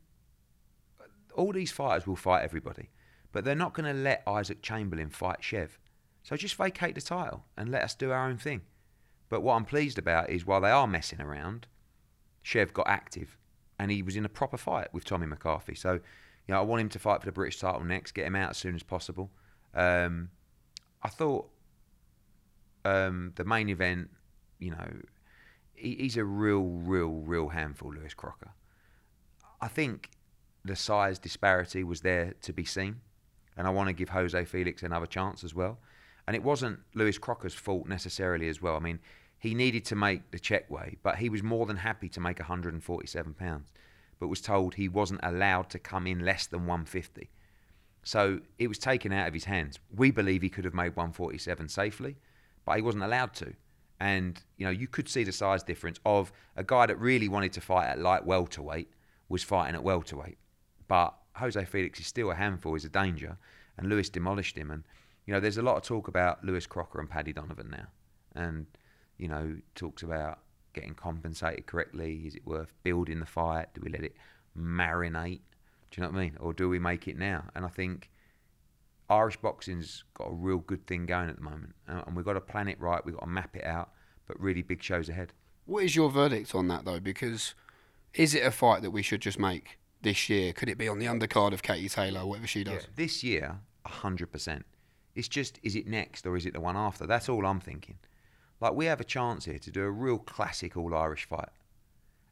all 1.33 1.51
these 1.51 1.74
fighters 1.74 2.07
will 2.07 2.16
fight 2.16 2.45
everybody, 2.45 2.92
but 3.33 3.44
they're 3.44 3.56
not 3.56 3.74
going 3.74 3.94
to 3.94 4.01
let 4.01 4.24
Isaac 4.25 4.62
Chamberlain 4.62 5.10
fight 5.10 5.44
Chev. 5.44 5.77
So 6.24 6.38
just 6.38 6.56
vacate 6.56 6.95
the 6.95 7.01
title 7.01 7.44
and 7.57 7.69
let 7.69 7.83
us 7.83 7.94
do 7.94 8.12
our 8.12 8.25
own 8.25 8.38
thing. 8.38 8.62
But 9.30 9.42
what 9.42 9.56
I'm 9.56 9.66
pleased 9.66 9.98
about 9.98 10.30
is 10.30 10.45
while 10.45 10.62
they 10.62 10.69
are 10.69 10.88
messing 10.88 11.22
around, 11.22 11.68
Chev 12.44 12.74
got 12.74 12.88
active 12.88 13.38
and 13.80 13.92
he 13.92 14.01
was 14.01 14.16
in 14.16 14.25
a 14.25 14.30
proper 14.30 14.57
fight 14.57 14.94
with 14.94 15.04
Tommy 15.04 15.25
McCarthy. 15.25 15.75
So, 15.75 15.94
you 15.94 16.54
know, 16.54 16.60
I 16.60 16.63
want 16.63 16.81
him 16.81 16.89
to 16.89 17.00
fight 17.00 17.22
for 17.22 17.25
the 17.25 17.31
British 17.31 17.60
title 17.60 17.83
next, 17.83 18.13
get 18.13 18.27
him 18.27 18.36
out 18.36 18.51
as 18.51 18.57
soon 18.57 18.75
as 18.75 18.83
possible. 18.83 19.31
Um, 19.74 20.30
I 21.04 21.10
thought 21.10 21.50
um, 22.86 23.33
the 23.36 23.44
main 23.44 23.69
event, 23.69 24.10
you 24.60 24.72
know, 24.72 24.88
he, 25.74 25.95
he's 25.95 26.18
a 26.18 26.24
real, 26.24 26.62
real, 26.63 27.10
real 27.10 27.50
handful, 27.50 27.94
Lewis 27.94 28.13
Crocker. 28.13 28.51
I 29.60 29.68
think 29.68 30.12
the 30.63 30.75
size 30.75 31.19
disparity 31.19 31.83
was 31.83 32.01
there 32.01 32.33
to 32.42 32.54
be 32.54 32.63
seen, 32.63 33.01
and 33.57 33.68
I 33.68 33.69
want 33.72 33.88
to 33.89 33.94
give 33.94 34.10
Jose 34.10 34.45
Felix 34.45 34.83
another 34.83 35.06
chance 35.06 35.44
as 35.44 35.54
well. 35.54 35.80
And 36.27 36.36
it 36.36 36.44
wasn't 36.44 36.80
Lewis 36.94 37.18
Crocker's 37.18 37.54
fault 37.54 37.88
necessarily 37.88 38.50
as 38.50 38.62
well. 38.62 38.75
I 38.75 38.80
mean, 38.80 39.00
he 39.38 39.54
needed 39.54 39.86
to 39.86 39.95
make 39.95 40.31
the 40.31 40.39
check 40.39 40.69
weigh, 40.72 40.98
but 41.04 41.18
he 41.18 41.30
was 41.30 41.44
more 41.44 41.66
than 41.66 41.77
happy 41.77 42.10
to 42.10 42.19
make 42.19 42.39
147 42.39 43.33
pounds, 43.33 43.72
but 44.19 44.27
was 44.27 44.42
told 44.42 44.74
he 44.74 44.89
wasn't 44.89 45.19
allowed 45.24 45.69
to 45.69 45.80
come 45.80 46.07
in 46.07 46.25
less 46.25 46.48
than 46.48 46.62
150. 46.62 47.30
So 48.04 48.39
it 48.57 48.68
was 48.68 48.77
taken 48.77 49.12
out 49.12 49.27
of 49.27 49.33
his 49.33 49.45
hands. 49.45 49.80
We 49.95 50.12
believe 50.12 50.42
he 50.42 50.50
could 50.50 50.66
have 50.66 50.74
made 50.74 50.95
147 50.95 51.69
safely, 51.69 52.16
but 52.66 52.75
he 52.75 52.81
wasn't 52.81 53.04
allowed 53.04 53.33
to. 53.36 53.54
And 54.00 54.42
you 54.57 54.66
know, 54.66 54.72
you 54.72 54.88
could 54.88 55.07
see 55.07 55.24
the 55.24 55.31
size 55.31 55.63
difference 55.63 56.00
of 56.06 56.31
a 56.56 56.63
guy 56.63 56.86
that 56.86 57.00
really 57.00 57.27
wanted 57.27 57.54
to 57.54 57.62
fight 57.62 57.88
at 57.88 58.00
light 58.00 58.25
welterweight 58.25 58.89
was 59.30 59.44
fighting 59.44 59.75
at 59.75 59.83
welterweight. 59.83 60.38
But 60.88 61.16
Jose 61.38 61.63
Felix 61.66 62.00
is 62.00 62.07
still 62.07 62.31
a 62.31 62.36
handful, 62.36 62.74
he's 62.74 62.86
a 62.86 62.89
danger, 62.89 63.38
and 63.77 63.89
Lewis 63.89 64.10
demolished 64.10 64.57
him. 64.57 64.72
And 64.72 64.83
you 65.25 65.34
know, 65.34 65.39
there's 65.39 65.58
a 65.58 65.62
lot 65.62 65.77
of 65.77 65.84
talk 65.84 66.08
about 66.08 66.44
Lewis 66.44 66.67
Crocker 66.67 67.00
and 67.00 67.10
Paddy 67.10 67.34
Donovan 67.34 67.70
now, 67.72 67.88
and 68.36 68.67
you 69.17 69.27
know, 69.27 69.55
talks 69.75 70.03
about 70.03 70.39
getting 70.74 70.94
compensated 70.94 71.65
correctly. 71.65 72.24
Is 72.25 72.36
it 72.36 72.46
worth 72.46 72.74
building 72.84 73.20
the 73.20 73.25
fight? 73.25 73.67
Do 73.74 73.82
we 73.84 73.89
let 73.89 74.03
it 74.03 74.15
marinate? 74.58 75.41
Do 75.91 76.01
you 76.01 76.03
know 76.03 76.10
what 76.10 76.20
I 76.20 76.24
mean? 76.24 76.38
Or 76.39 76.53
do 76.53 76.67
we 76.67 76.79
make 76.79 77.08
it 77.08 77.17
now? 77.17 77.46
And 77.55 77.65
I 77.65 77.70
think 77.70 78.10
Irish 79.10 79.38
boxing's 79.38 80.03
got 80.13 80.25
a 80.25 80.34
real 80.34 80.58
good 80.58 80.86
thing 80.88 81.05
going 81.05 81.29
at 81.29 81.38
the 81.38 81.41
moment, 81.41 81.75
and 81.88 82.15
we've 82.15 82.25
got 82.25 82.34
to 82.34 82.41
plan 82.41 82.67
it 82.67 82.79
right. 82.79 83.03
We've 83.05 83.15
got 83.15 83.24
to 83.24 83.29
map 83.29 83.55
it 83.55 83.63
out, 83.63 83.91
but 84.27 84.39
really 84.39 84.62
big 84.62 84.84
shows 84.84 85.10
ahead. 85.10 85.34
What 85.65 85.84
is 85.84 85.96
your 85.96 86.10
verdict 86.10 86.53
on 86.53 86.67
that 86.67 86.86
though? 86.86 87.00
Because 87.00 87.55
is 88.13 88.36
it 88.36 88.46
a 88.46 88.51
fight 88.51 88.82
that 88.82 88.91
we 88.91 89.01
should 89.01 89.22
just 89.22 89.39
make 89.39 89.79
this 90.01 90.29
year? 90.29 90.53
Could 90.53 90.70
it 90.70 90.77
be 90.77 90.88
on 90.88 91.00
the 91.00 91.05
undercard 91.05 91.53
of 91.53 91.63
Katie 91.63 91.89
Taylor, 91.89 92.25
whatever 92.25 92.48
she 92.48 92.63
does? 92.63 92.88
This 92.96 93.24
year, 93.24 93.60
hundred 93.86 94.32
percent. 94.32 94.65
It's 95.15 95.27
just, 95.27 95.60
is 95.63 95.75
it 95.75 95.88
next 95.88 96.27
or 96.27 96.36
is 96.36 96.45
it 96.45 96.53
the 96.53 96.60
one 96.60 96.75
after? 96.75 97.07
That's 97.07 97.29
all 97.29 97.45
I'm 97.45 97.62
thinking. 97.62 97.98
Like 98.62 98.74
we 98.74 98.86
have 98.86 99.01
a 99.01 99.05
chance 99.05 99.45
here 99.45 99.60
to 99.60 99.72
do 99.72 99.84
a 99.84 99.91
real 99.91 100.17
classic 100.17 100.77
all 100.77 100.93
Irish 100.93 101.25
fight, 101.25 101.50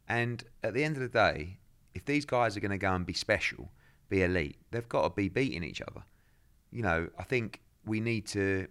and 0.07 0.43
at 0.63 0.73
the 0.73 0.83
end 0.83 0.95
of 0.95 1.01
the 1.01 1.09
day, 1.09 1.59
if 1.93 2.05
these 2.05 2.25
guys 2.25 2.55
are 2.55 2.59
going 2.59 2.71
to 2.71 2.77
go 2.77 2.93
and 2.93 3.05
be 3.05 3.13
special, 3.13 3.71
be 4.09 4.23
elite, 4.23 4.57
they've 4.71 4.87
got 4.87 5.03
to 5.03 5.09
be 5.09 5.29
beating 5.29 5.63
each 5.63 5.81
other. 5.81 6.03
You 6.71 6.81
know, 6.81 7.09
I 7.19 7.23
think 7.23 7.61
we 7.85 7.99
need 7.99 8.25
to. 8.27 8.67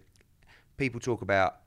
People 0.77 0.99
talk 0.99 1.21
about 1.21 1.57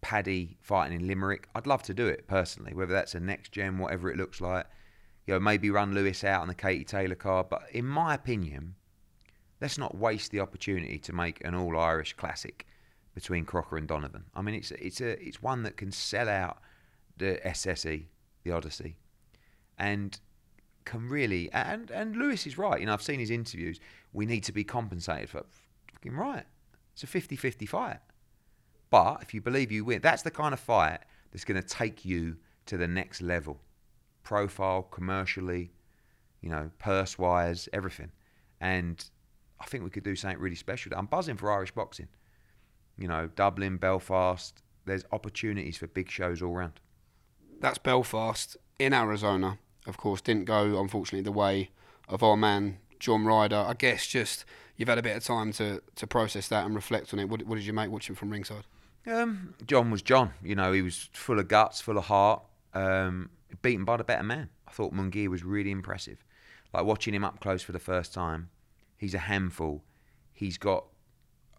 Paddy 0.00 0.56
fighting 0.60 1.00
in 1.00 1.06
Limerick. 1.06 1.48
I'd 1.54 1.66
love 1.66 1.82
to 1.84 1.94
do 1.94 2.06
it 2.06 2.28
personally, 2.28 2.72
whether 2.74 2.92
that's 2.92 3.14
a 3.14 3.20
next 3.20 3.52
gen, 3.52 3.78
whatever 3.78 4.10
it 4.10 4.16
looks 4.16 4.40
like. 4.40 4.66
You 5.26 5.34
know, 5.34 5.40
maybe 5.40 5.68
run 5.68 5.94
Lewis 5.94 6.24
out 6.24 6.42
on 6.42 6.48
the 6.48 6.54
Katie 6.54 6.84
Taylor 6.84 7.16
card. 7.16 7.48
But 7.50 7.62
in 7.72 7.84
my 7.84 8.14
opinion, 8.14 8.76
let's 9.60 9.78
not 9.78 9.96
waste 9.96 10.30
the 10.30 10.40
opportunity 10.40 10.98
to 10.98 11.12
make 11.12 11.44
an 11.44 11.54
all 11.54 11.78
Irish 11.78 12.14
classic 12.14 12.66
between 13.14 13.44
Crocker 13.44 13.76
and 13.76 13.88
Donovan. 13.88 14.24
I 14.34 14.42
mean, 14.42 14.54
it's 14.54 14.70
it's 14.72 15.00
a 15.00 15.20
it's 15.22 15.42
one 15.42 15.62
that 15.64 15.76
can 15.76 15.90
sell 15.90 16.28
out 16.28 16.58
the 17.16 17.40
SSE, 17.44 18.04
the 18.44 18.50
Odyssey, 18.50 18.96
and 19.78 20.18
can 20.84 21.08
really 21.08 21.50
and 21.52 21.90
and 21.90 22.16
Lewis 22.16 22.46
is 22.46 22.56
right. 22.56 22.80
You 22.80 22.86
know, 22.86 22.92
I've 22.92 23.02
seen 23.02 23.20
his 23.20 23.30
interviews. 23.30 23.80
We 24.12 24.26
need 24.26 24.44
to 24.44 24.52
be 24.52 24.64
compensated 24.64 25.30
for 25.30 25.44
fucking 25.92 26.16
right. 26.16 26.44
It's 26.92 27.02
a 27.02 27.06
50-50 27.06 27.68
fight. 27.68 27.98
But 28.90 29.22
if 29.22 29.34
you 29.34 29.40
believe 29.40 29.70
you 29.70 29.84
win, 29.84 30.00
that's 30.00 30.22
the 30.22 30.30
kind 30.30 30.52
of 30.52 30.60
fight 30.60 31.00
that's 31.30 31.44
going 31.44 31.60
to 31.60 31.68
take 31.68 32.04
you 32.04 32.36
to 32.66 32.76
the 32.76 32.88
next 32.88 33.20
level. 33.20 33.60
Profile, 34.22 34.82
commercially, 34.82 35.72
you 36.40 36.48
know, 36.48 36.70
purse 36.78 37.18
wise, 37.18 37.68
everything. 37.72 38.10
And 38.60 39.04
I 39.60 39.66
think 39.66 39.84
we 39.84 39.90
could 39.90 40.04
do 40.04 40.16
something 40.16 40.38
really 40.38 40.56
special. 40.56 40.92
I'm 40.94 41.06
buzzing 41.06 41.36
for 41.36 41.50
Irish 41.50 41.72
boxing. 41.72 42.08
You 42.96 43.08
know, 43.08 43.28
Dublin, 43.34 43.76
Belfast. 43.76 44.62
There's 44.84 45.04
opportunities 45.12 45.76
for 45.76 45.86
big 45.86 46.10
shows 46.10 46.42
all 46.42 46.54
round. 46.54 46.80
That's 47.60 47.78
Belfast 47.78 48.56
in 48.78 48.92
Arizona. 48.92 49.58
Of 49.86 49.96
course, 49.96 50.20
didn't 50.20 50.44
go 50.44 50.80
unfortunately 50.80 51.22
the 51.22 51.32
way 51.32 51.70
of 52.08 52.22
our 52.22 52.36
man 52.36 52.78
John 52.98 53.24
Ryder. 53.24 53.56
I 53.56 53.74
guess 53.74 54.06
just 54.06 54.44
you've 54.76 54.88
had 54.88 54.98
a 54.98 55.02
bit 55.02 55.16
of 55.16 55.24
time 55.24 55.52
to, 55.54 55.82
to 55.96 56.06
process 56.06 56.48
that 56.48 56.64
and 56.64 56.74
reflect 56.74 57.12
on 57.12 57.20
it. 57.20 57.28
What, 57.28 57.42
what 57.42 57.56
did 57.56 57.64
you 57.64 57.72
make 57.72 57.90
watching 57.90 58.14
from 58.14 58.30
ringside? 58.30 58.64
Um, 59.06 59.54
John 59.66 59.90
was 59.90 60.02
John. 60.02 60.32
You 60.42 60.54
know, 60.54 60.72
he 60.72 60.82
was 60.82 61.08
full 61.12 61.38
of 61.38 61.48
guts, 61.48 61.80
full 61.80 61.98
of 61.98 62.04
heart. 62.04 62.42
Um, 62.74 63.30
beaten 63.62 63.84
by 63.84 63.96
the 63.96 64.04
better 64.04 64.22
man. 64.22 64.50
I 64.66 64.72
thought 64.72 64.92
Munguia 64.92 65.28
was 65.28 65.44
really 65.44 65.70
impressive. 65.70 66.24
Like 66.72 66.84
watching 66.84 67.14
him 67.14 67.24
up 67.24 67.40
close 67.40 67.62
for 67.62 67.72
the 67.72 67.78
first 67.78 68.12
time, 68.12 68.50
he's 68.98 69.14
a 69.14 69.18
handful. 69.18 69.82
He's 70.32 70.58
got 70.58 70.84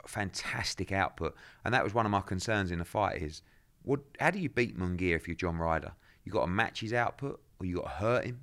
fantastic 0.06 0.92
output, 0.92 1.36
and 1.66 1.74
that 1.74 1.84
was 1.84 1.94
one 1.94 2.06
of 2.06 2.12
my 2.12 2.22
concerns 2.22 2.72
in 2.72 2.80
the 2.80 2.86
fight. 2.86 3.22
Is 3.22 3.42
what? 3.82 4.02
How 4.20 4.30
do 4.30 4.40
you 4.40 4.50
beat 4.50 4.78
Munguia 4.78 5.16
if 5.16 5.28
you're 5.28 5.36
John 5.36 5.58
Ryder? 5.58 5.94
You 6.24 6.32
got 6.32 6.42
to 6.42 6.52
match 6.52 6.82
his 6.82 6.94
output, 6.94 7.42
or 7.60 7.66
you 7.66 7.78
got 7.78 7.84
to 7.84 7.90
hurt 7.90 8.26
him. 8.26 8.42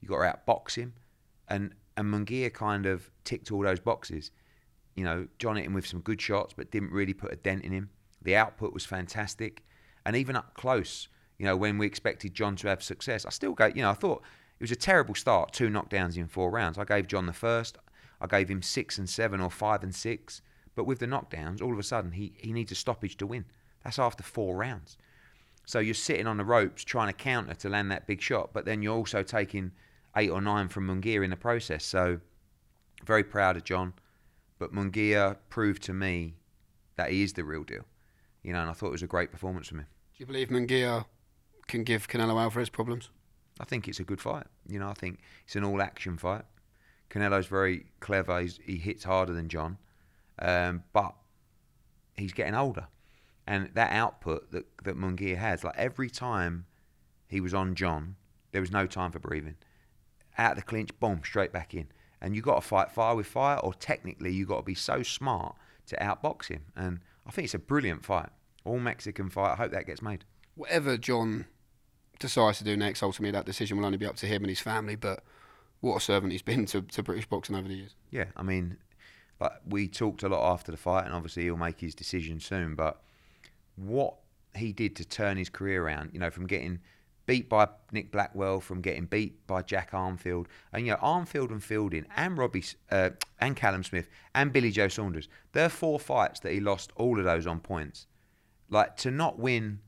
You 0.00 0.08
got 0.08 0.22
to 0.22 0.38
outbox 0.38 0.76
him, 0.76 0.94
and 1.48 1.74
and 1.96 2.12
Munguia 2.12 2.52
kind 2.52 2.86
of 2.86 3.10
ticked 3.24 3.52
all 3.52 3.62
those 3.62 3.80
boxes. 3.80 4.30
You 4.94 5.04
know, 5.04 5.28
John 5.38 5.56
hit 5.56 5.66
him 5.66 5.74
with 5.74 5.86
some 5.86 6.00
good 6.00 6.20
shots, 6.20 6.54
but 6.56 6.70
didn't 6.70 6.92
really 6.92 7.14
put 7.14 7.32
a 7.32 7.36
dent 7.36 7.64
in 7.64 7.72
him. 7.72 7.90
The 8.22 8.36
output 8.36 8.72
was 8.72 8.84
fantastic, 8.84 9.64
and 10.06 10.16
even 10.16 10.36
up 10.36 10.54
close, 10.54 11.08
you 11.38 11.46
know, 11.46 11.56
when 11.56 11.78
we 11.78 11.86
expected 11.86 12.34
John 12.34 12.56
to 12.56 12.68
have 12.68 12.82
success, 12.82 13.24
I 13.24 13.30
still 13.30 13.52
go. 13.52 13.66
You 13.66 13.82
know, 13.82 13.90
I 13.90 13.94
thought 13.94 14.22
it 14.58 14.62
was 14.62 14.70
a 14.70 14.76
terrible 14.76 15.14
start, 15.14 15.52
two 15.52 15.68
knockdowns 15.68 16.16
in 16.16 16.28
four 16.28 16.50
rounds. 16.50 16.76
I 16.76 16.84
gave 16.84 17.06
John 17.06 17.26
the 17.26 17.32
first. 17.32 17.78
I 18.20 18.26
gave 18.26 18.48
him 18.48 18.62
six 18.62 18.98
and 18.98 19.08
seven 19.08 19.40
or 19.40 19.50
five 19.50 19.82
and 19.82 19.94
six. 19.94 20.42
But 20.74 20.84
with 20.84 20.98
the 20.98 21.06
knockdowns, 21.06 21.62
all 21.62 21.72
of 21.72 21.78
a 21.78 21.82
sudden 21.82 22.12
he, 22.12 22.32
he 22.36 22.52
needs 22.52 22.72
a 22.72 22.76
stoppage 22.76 23.16
to 23.18 23.26
win. 23.26 23.44
That's 23.84 23.98
after 23.98 24.22
four 24.22 24.56
rounds. 24.56 24.98
So 25.66 25.78
you're 25.78 25.94
sitting 25.94 26.26
on 26.26 26.36
the 26.36 26.44
ropes 26.44 26.84
trying 26.84 27.08
to 27.08 27.12
counter 27.12 27.54
to 27.54 27.68
land 27.68 27.90
that 27.90 28.06
big 28.06 28.20
shot, 28.20 28.50
but 28.52 28.64
then 28.64 28.82
you're 28.82 28.96
also 28.96 29.22
taking 29.22 29.72
eight 30.16 30.30
or 30.30 30.40
nine 30.40 30.68
from 30.68 30.86
Munguia 30.86 31.22
in 31.24 31.30
the 31.30 31.36
process. 31.36 31.84
So 31.84 32.20
very 33.04 33.24
proud 33.24 33.56
of 33.56 33.64
John. 33.64 33.94
But 34.58 34.72
Munguia 34.72 35.36
proved 35.48 35.82
to 35.84 35.94
me 35.94 36.34
that 36.96 37.10
he 37.10 37.22
is 37.22 37.32
the 37.32 37.44
real 37.44 37.62
deal. 37.62 37.84
You 38.42 38.52
know, 38.52 38.60
and 38.60 38.70
I 38.70 38.72
thought 38.72 38.88
it 38.88 38.92
was 38.92 39.02
a 39.02 39.06
great 39.06 39.30
performance 39.30 39.68
from 39.68 39.78
him. 39.78 39.86
Do 40.16 40.22
you 40.22 40.26
believe 40.26 40.48
Munguia 40.48 41.06
can 41.68 41.84
give 41.84 42.08
Canelo 42.08 42.40
Alvarez 42.40 42.68
problems? 42.68 43.10
I 43.58 43.64
think 43.64 43.88
it's 43.88 44.00
a 44.00 44.04
good 44.04 44.20
fight. 44.20 44.46
You 44.66 44.78
know, 44.78 44.88
I 44.88 44.94
think 44.94 45.20
it's 45.44 45.56
an 45.56 45.64
all 45.64 45.80
action 45.80 46.16
fight. 46.16 46.44
Canelo's 47.10 47.46
very 47.46 47.86
clever. 48.00 48.40
He's, 48.40 48.58
he 48.64 48.76
hits 48.76 49.04
harder 49.04 49.32
than 49.32 49.48
John, 49.48 49.78
um, 50.38 50.84
but 50.92 51.14
he's 52.16 52.32
getting 52.32 52.54
older, 52.54 52.86
and 53.46 53.70
that 53.74 53.92
output 53.92 54.50
that 54.52 54.66
that 54.84 54.96
Munguia 54.96 55.36
has, 55.36 55.64
like 55.64 55.76
every 55.76 56.08
time 56.08 56.66
he 57.26 57.40
was 57.40 57.54
on 57.54 57.74
John, 57.74 58.16
there 58.52 58.60
was 58.60 58.70
no 58.70 58.86
time 58.86 59.12
for 59.12 59.18
breathing. 59.18 59.56
Out 60.38 60.52
of 60.52 60.56
the 60.56 60.62
clinch, 60.62 60.98
boom, 60.98 61.20
straight 61.24 61.52
back 61.52 61.74
in. 61.74 61.88
And 62.20 62.36
you 62.36 62.42
got 62.42 62.56
to 62.56 62.60
fight 62.60 62.90
fire 62.90 63.14
with 63.14 63.26
fire, 63.26 63.58
or 63.58 63.72
technically 63.74 64.32
you 64.32 64.46
got 64.46 64.58
to 64.58 64.62
be 64.62 64.74
so 64.74 65.02
smart 65.02 65.56
to 65.86 65.96
outbox 65.96 66.48
him. 66.48 66.62
And 66.76 67.00
I 67.26 67.30
think 67.30 67.46
it's 67.46 67.54
a 67.54 67.58
brilliant 67.58 68.04
fight, 68.04 68.28
all 68.64 68.78
Mexican 68.78 69.30
fight. 69.30 69.52
I 69.52 69.56
hope 69.56 69.72
that 69.72 69.86
gets 69.86 70.02
made. 70.02 70.24
Whatever 70.54 70.96
John 70.96 71.46
decides 72.18 72.58
to 72.58 72.64
do 72.64 72.76
next, 72.76 73.02
ultimately 73.02 73.32
that 73.32 73.46
decision 73.46 73.78
will 73.78 73.86
only 73.86 73.98
be 73.98 74.06
up 74.06 74.16
to 74.16 74.26
him 74.26 74.42
and 74.42 74.50
his 74.50 74.60
family. 74.60 74.96
But 74.96 75.24
what 75.80 75.96
a 75.96 76.00
servant 76.00 76.32
he's 76.32 76.42
been 76.42 76.66
to, 76.66 76.82
to 76.82 77.02
British 77.02 77.26
boxing 77.26 77.56
over 77.56 77.68
the 77.68 77.74
years. 77.74 77.94
Yeah, 78.10 78.26
I 78.36 78.42
mean, 78.42 78.76
like 79.40 79.52
we 79.66 79.88
talked 79.88 80.22
a 80.22 80.28
lot 80.28 80.52
after 80.52 80.70
the 80.70 80.78
fight, 80.78 81.06
and 81.06 81.14
obviously 81.14 81.44
he'll 81.44 81.56
make 81.56 81.80
his 81.80 81.94
decision 81.94 82.40
soon. 82.40 82.74
But 82.74 83.02
what 83.76 84.16
he 84.54 84.72
did 84.72 84.96
to 84.96 85.04
turn 85.04 85.36
his 85.36 85.48
career 85.48 85.84
around, 85.84 86.10
you 86.12 86.20
know, 86.20 86.30
from 86.30 86.46
getting 86.46 86.80
beat 87.26 87.48
by 87.48 87.68
Nick 87.92 88.10
Blackwell, 88.10 88.60
from 88.60 88.80
getting 88.80 89.04
beat 89.06 89.46
by 89.46 89.62
Jack 89.62 89.92
Arnfield, 89.92 90.46
and 90.72 90.84
you 90.84 90.92
know 90.92 90.98
Arnfield 90.98 91.50
and 91.50 91.62
Fielding, 91.62 92.06
and 92.16 92.36
Robbie 92.36 92.64
uh, 92.90 93.10
and 93.40 93.56
Callum 93.56 93.84
Smith 93.84 94.08
and 94.34 94.52
Billy 94.52 94.70
Joe 94.70 94.88
Saunders. 94.88 95.28
There 95.52 95.66
are 95.66 95.70
four 95.70 95.98
fights 95.98 96.40
that 96.40 96.52
he 96.52 96.60
lost 96.60 96.92
all 96.96 97.18
of 97.18 97.24
those 97.24 97.46
on 97.46 97.60
points. 97.60 98.06
Like 98.68 98.96
to 98.98 99.10
not 99.10 99.38
win 99.38 99.80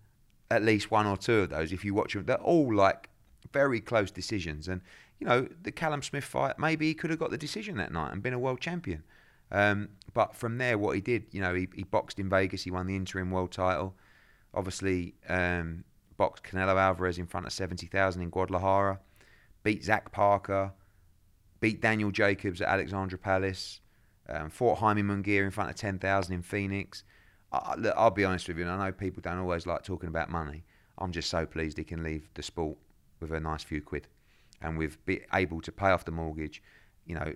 at 0.50 0.62
least 0.62 0.90
one 0.90 1.06
or 1.06 1.16
two 1.16 1.40
of 1.40 1.50
those, 1.50 1.72
if 1.72 1.84
you 1.84 1.94
watch 1.94 2.14
them, 2.14 2.24
they're 2.24 2.36
all 2.36 2.74
like 2.74 3.08
very 3.52 3.80
close 3.80 4.10
decisions. 4.10 4.68
And 4.68 4.80
you 5.22 5.28
know 5.28 5.46
the 5.62 5.70
Callum 5.70 6.02
Smith 6.02 6.24
fight, 6.24 6.58
maybe 6.58 6.88
he 6.88 6.94
could 6.94 7.10
have 7.10 7.18
got 7.20 7.30
the 7.30 7.38
decision 7.38 7.76
that 7.76 7.92
night 7.92 8.12
and 8.12 8.24
been 8.24 8.32
a 8.32 8.40
world 8.40 8.60
champion. 8.60 9.04
Um, 9.52 9.90
but 10.14 10.34
from 10.34 10.58
there, 10.58 10.76
what 10.76 10.96
he 10.96 11.00
did, 11.00 11.26
you 11.30 11.40
know, 11.40 11.54
he, 11.54 11.68
he 11.76 11.84
boxed 11.84 12.18
in 12.18 12.28
Vegas, 12.28 12.64
he 12.64 12.72
won 12.72 12.88
the 12.88 12.96
interim 12.96 13.30
world 13.30 13.52
title. 13.52 13.94
Obviously, 14.52 15.14
um, 15.28 15.84
boxed 16.16 16.42
Canelo 16.42 16.76
Alvarez 16.76 17.18
in 17.18 17.28
front 17.28 17.46
of 17.46 17.52
70,000 17.52 18.20
in 18.20 18.30
Guadalajara, 18.30 18.98
beat 19.62 19.84
Zach 19.84 20.10
Parker, 20.10 20.72
beat 21.60 21.80
Daniel 21.80 22.10
Jacobs 22.10 22.60
at 22.60 22.66
Alexandra 22.66 23.16
Palace, 23.16 23.80
um, 24.28 24.50
fought 24.50 24.78
Jaime 24.78 25.02
Munguia 25.02 25.44
in 25.44 25.52
front 25.52 25.70
of 25.70 25.76
10,000 25.76 26.34
in 26.34 26.42
Phoenix. 26.42 27.04
I, 27.52 27.76
look, 27.76 27.94
I'll 27.96 28.10
be 28.10 28.24
honest 28.24 28.48
with 28.48 28.58
you, 28.58 28.64
and 28.64 28.72
I 28.72 28.86
know 28.86 28.92
people 28.92 29.20
don't 29.22 29.38
always 29.38 29.66
like 29.66 29.84
talking 29.84 30.08
about 30.08 30.30
money. 30.30 30.64
I'm 30.98 31.12
just 31.12 31.30
so 31.30 31.46
pleased 31.46 31.78
he 31.78 31.84
can 31.84 32.02
leave 32.02 32.28
the 32.34 32.42
sport 32.42 32.76
with 33.20 33.30
a 33.30 33.38
nice 33.38 33.62
few 33.62 33.80
quid 33.80 34.08
and 34.62 34.78
we've 34.78 35.04
be 35.04 35.20
able 35.34 35.60
to 35.60 35.72
pay 35.72 35.90
off 35.90 36.04
the 36.04 36.12
mortgage, 36.12 36.62
you 37.04 37.14
know, 37.14 37.34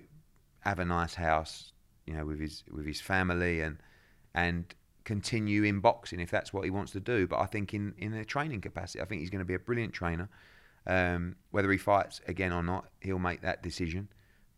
have 0.61 0.79
a 0.79 0.85
nice 0.85 1.15
house, 1.15 1.73
you 2.07 2.15
know, 2.15 2.25
with 2.25 2.41
his 2.41 2.65
with 2.71 2.87
his 2.87 3.01
family 3.01 3.61
and 3.61 3.79
and 4.35 4.75
continue 5.05 5.63
in 5.63 5.81
boxing 5.81 6.21
if 6.21 6.31
that's 6.31 6.53
what 6.53 6.65
he 6.65 6.71
wants 6.71 6.93
to 6.93 7.01
do. 7.01 7.27
But 7.27 7.39
I 7.41 7.47
think 7.47 7.73
in, 7.73 7.95
in 7.97 8.13
a 8.15 8.25
training 8.25 8.61
capacity, 8.61 9.01
I 9.01 9.05
think 9.05 9.21
he's 9.21 9.31
going 9.31 9.41
to 9.41 9.47
be 9.47 9.55
a 9.55 9.59
brilliant 9.59 9.93
trainer. 9.93 10.29
Um, 10.87 11.37
whether 11.51 11.71
he 11.71 11.79
fights 11.79 12.21
again 12.29 12.53
or 12.53 12.63
not, 12.63 12.89
he'll 13.01 13.19
make 13.19 13.41
that 13.43 13.63
decision. 13.63 14.09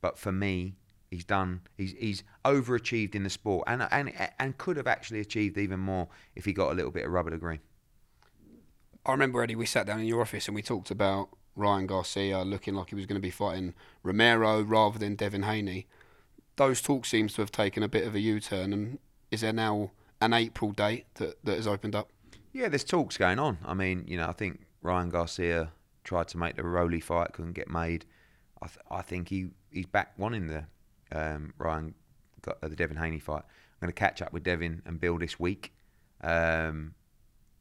But 0.00 0.18
for 0.18 0.32
me, 0.32 0.76
he's 1.10 1.24
done. 1.24 1.62
He's 1.76 1.92
he's 1.98 2.22
overachieved 2.44 3.14
in 3.14 3.22
the 3.22 3.30
sport, 3.30 3.64
and 3.66 3.86
and 3.90 4.12
and 4.38 4.58
could 4.58 4.76
have 4.76 4.86
actually 4.86 5.20
achieved 5.20 5.56
even 5.58 5.80
more 5.80 6.08
if 6.34 6.44
he 6.44 6.52
got 6.52 6.72
a 6.72 6.74
little 6.74 6.90
bit 6.90 7.06
of 7.06 7.12
rubber 7.12 7.30
to 7.30 7.38
green. 7.38 7.60
I 9.06 9.12
remember 9.12 9.42
Eddie. 9.42 9.56
We 9.56 9.66
sat 9.66 9.86
down 9.86 10.00
in 10.00 10.06
your 10.06 10.20
office 10.20 10.48
and 10.48 10.54
we 10.54 10.62
talked 10.62 10.90
about 10.90 11.30
Ryan 11.58 11.86
Garcia 11.86 12.42
looking 12.42 12.74
like 12.74 12.90
he 12.90 12.94
was 12.94 13.06
going 13.06 13.20
to 13.20 13.26
be 13.26 13.30
fighting 13.30 13.74
Romero 14.02 14.62
rather 14.62 14.98
than 14.98 15.16
Devin 15.16 15.42
Haney. 15.42 15.86
Those 16.56 16.80
talks 16.80 17.08
seems 17.08 17.34
to 17.34 17.42
have 17.42 17.52
taken 17.52 17.82
a 17.82 17.88
bit 17.88 18.06
of 18.06 18.14
a 18.14 18.20
U-turn, 18.20 18.72
and 18.72 18.98
is 19.30 19.42
there 19.42 19.52
now 19.52 19.90
an 20.20 20.32
April 20.32 20.72
date 20.72 21.06
that, 21.14 21.44
that 21.44 21.56
has 21.56 21.66
opened 21.66 21.94
up? 21.94 22.10
Yeah, 22.52 22.68
there's 22.68 22.84
talks 22.84 23.16
going 23.16 23.38
on. 23.38 23.58
I 23.64 23.74
mean, 23.74 24.04
you 24.08 24.16
know, 24.16 24.28
I 24.28 24.32
think 24.32 24.66
Ryan 24.82 25.10
Garcia 25.10 25.72
tried 26.04 26.28
to 26.28 26.38
make 26.38 26.56
the 26.56 26.62
Rolly 26.62 27.00
fight, 27.00 27.32
couldn't 27.32 27.52
get 27.52 27.68
made. 27.68 28.06
I, 28.62 28.66
th- 28.66 28.78
I 28.90 29.02
think 29.02 29.28
he, 29.28 29.48
he's 29.70 29.86
back 29.86 30.14
wanting 30.18 30.46
the 30.46 30.64
um, 31.12 31.54
Ryan 31.58 31.94
got, 32.42 32.58
uh, 32.62 32.68
the 32.68 32.76
Devin 32.76 32.96
Haney 32.96 33.18
fight. 33.18 33.42
I'm 33.44 33.86
going 33.86 33.92
to 33.92 33.98
catch 33.98 34.22
up 34.22 34.32
with 34.32 34.42
Devin 34.42 34.82
and 34.84 35.00
Bill 35.00 35.18
this 35.18 35.38
week, 35.38 35.72
um, 36.22 36.94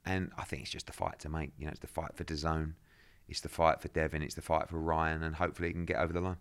and 0.06 0.32
I 0.38 0.44
think 0.44 0.64
it's 0.64 0.72
just 0.72 0.88
the 0.88 0.94
fight 0.94 1.20
to 1.20 1.30
make. 1.30 1.52
You 1.60 1.66
know, 1.66 1.72
it's 1.72 1.80
the 1.80 1.88
fight 1.88 2.16
for 2.16 2.24
DAZN, 2.24 2.74
it's 3.28 3.42
the 3.42 3.50
fight 3.50 3.82
for 3.82 3.90
Devin, 3.90 4.22
it's 4.22 4.36
the 4.36 4.42
fight 4.42 4.70
for 4.70 4.80
Ryan, 4.80 5.24
and 5.24 5.36
hopefully 5.36 5.70
he 5.70 5.74
can 5.74 5.86
get 5.86 5.98
over 5.98 6.14
the 6.14 6.22
line. 6.22 6.38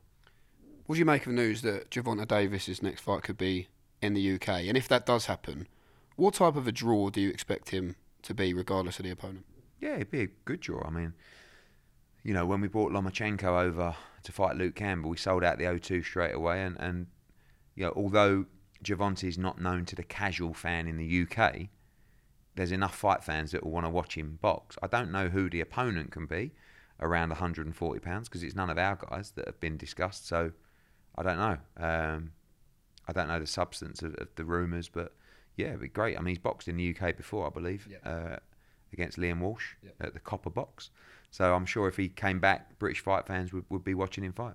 What 0.86 0.94
do 0.94 0.98
you 1.00 1.04
make 1.04 1.26
of 1.26 1.32
the 1.32 1.42
news 1.42 1.62
that 1.62 1.90
Gervonta 1.90 2.26
Davis's 2.26 2.82
next 2.82 3.00
fight 3.00 3.22
could 3.22 3.36
be 3.36 3.68
in 4.00 4.14
the 4.14 4.34
UK? 4.34 4.48
And 4.48 4.76
if 4.76 4.86
that 4.88 5.04
does 5.04 5.26
happen, 5.26 5.66
what 6.14 6.34
type 6.34 6.54
of 6.54 6.68
a 6.68 6.72
draw 6.72 7.10
do 7.10 7.20
you 7.20 7.28
expect 7.30 7.70
him 7.70 7.96
to 8.22 8.34
be, 8.34 8.54
regardless 8.54 8.98
of 8.98 9.04
the 9.04 9.10
opponent? 9.10 9.44
Yeah, 9.80 9.96
it'd 9.96 10.10
be 10.10 10.22
a 10.22 10.28
good 10.44 10.60
draw. 10.60 10.84
I 10.86 10.90
mean, 10.90 11.14
you 12.22 12.32
know, 12.32 12.46
when 12.46 12.60
we 12.60 12.68
brought 12.68 12.92
Lomachenko 12.92 13.44
over 13.44 13.96
to 14.22 14.32
fight 14.32 14.56
Luke 14.56 14.76
Campbell, 14.76 15.10
we 15.10 15.16
sold 15.16 15.42
out 15.42 15.58
the 15.58 15.64
O2 15.64 16.04
straight 16.04 16.34
away. 16.34 16.62
And, 16.62 16.76
and 16.78 17.08
you 17.74 17.84
know, 17.84 17.92
although 17.96 18.46
Gervonta 18.84 19.24
is 19.24 19.38
not 19.38 19.60
known 19.60 19.84
to 19.86 19.96
the 19.96 20.04
casual 20.04 20.54
fan 20.54 20.86
in 20.86 20.96
the 20.96 21.26
UK, 21.26 21.68
there's 22.54 22.72
enough 22.72 22.96
fight 22.96 23.22
fans 23.22 23.52
that 23.52 23.64
will 23.64 23.72
want 23.72 23.86
to 23.86 23.90
watch 23.90 24.16
him 24.16 24.38
box. 24.40 24.76
I 24.82 24.86
don't 24.86 25.12
know 25.12 25.28
who 25.28 25.50
the 25.50 25.60
opponent 25.60 26.10
can 26.10 26.26
be 26.26 26.52
around 27.00 27.28
140 27.30 28.00
pounds 28.00 28.28
because 28.28 28.42
it's 28.42 28.54
none 28.54 28.70
of 28.70 28.78
our 28.78 28.96
guys 28.96 29.32
that 29.32 29.46
have 29.46 29.60
been 29.60 29.76
discussed. 29.76 30.26
So 30.26 30.52
I 31.16 31.22
don't 31.22 31.38
know. 31.38 31.58
Um, 31.78 32.32
I 33.08 33.12
don't 33.12 33.28
know 33.28 33.38
the 33.38 33.46
substance 33.46 34.02
of, 34.02 34.14
of 34.16 34.28
the 34.36 34.44
rumours, 34.44 34.88
but 34.88 35.14
yeah, 35.56 35.68
it'd 35.68 35.80
be 35.80 35.88
great. 35.88 36.16
I 36.16 36.20
mean, 36.20 36.28
he's 36.34 36.38
boxed 36.38 36.68
in 36.68 36.76
the 36.76 36.94
UK 36.94 37.16
before, 37.16 37.46
I 37.46 37.50
believe, 37.50 37.88
uh, 38.04 38.36
against 38.92 39.18
Liam 39.18 39.40
Walsh 39.40 39.74
at 40.00 40.12
the 40.14 40.20
Copper 40.20 40.50
Box. 40.50 40.90
So 41.30 41.54
I'm 41.54 41.66
sure 41.66 41.88
if 41.88 41.96
he 41.96 42.08
came 42.08 42.40
back, 42.40 42.78
British 42.78 43.00
fight 43.00 43.26
fans 43.26 43.52
would, 43.52 43.64
would 43.68 43.84
be 43.84 43.94
watching 43.94 44.24
him 44.24 44.32
fight. 44.32 44.54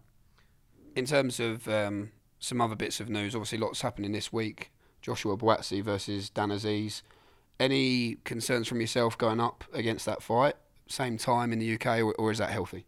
In 0.96 1.06
terms 1.06 1.40
of 1.40 1.68
um, 1.68 2.12
some 2.40 2.60
other 2.60 2.76
bits 2.76 3.00
of 3.00 3.10
news, 3.10 3.36
obviously 3.36 3.58
lots 3.58 3.82
happening 3.82 4.12
this 4.12 4.32
week. 4.34 4.72
Joshua 5.02 5.38
Buatsi 5.38 5.84
versus 5.84 6.30
Dan 6.30 6.50
Azeez. 6.50 7.02
Any 7.60 8.18
concerns 8.24 8.68
from 8.68 8.82
yourself 8.82 9.18
going 9.18 9.40
up 9.40 9.64
against 9.74 10.06
that 10.06 10.22
fight? 10.22 10.56
Same 10.88 11.18
time 11.18 11.54
in 11.54 11.60
the 11.60 11.76
UK, 11.76 12.00
or, 12.00 12.14
or 12.16 12.32
is 12.32 12.38
that 12.40 12.50
healthy? 12.50 12.86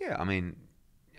Yeah, 0.00 0.16
I 0.18 0.24
mean, 0.24 0.56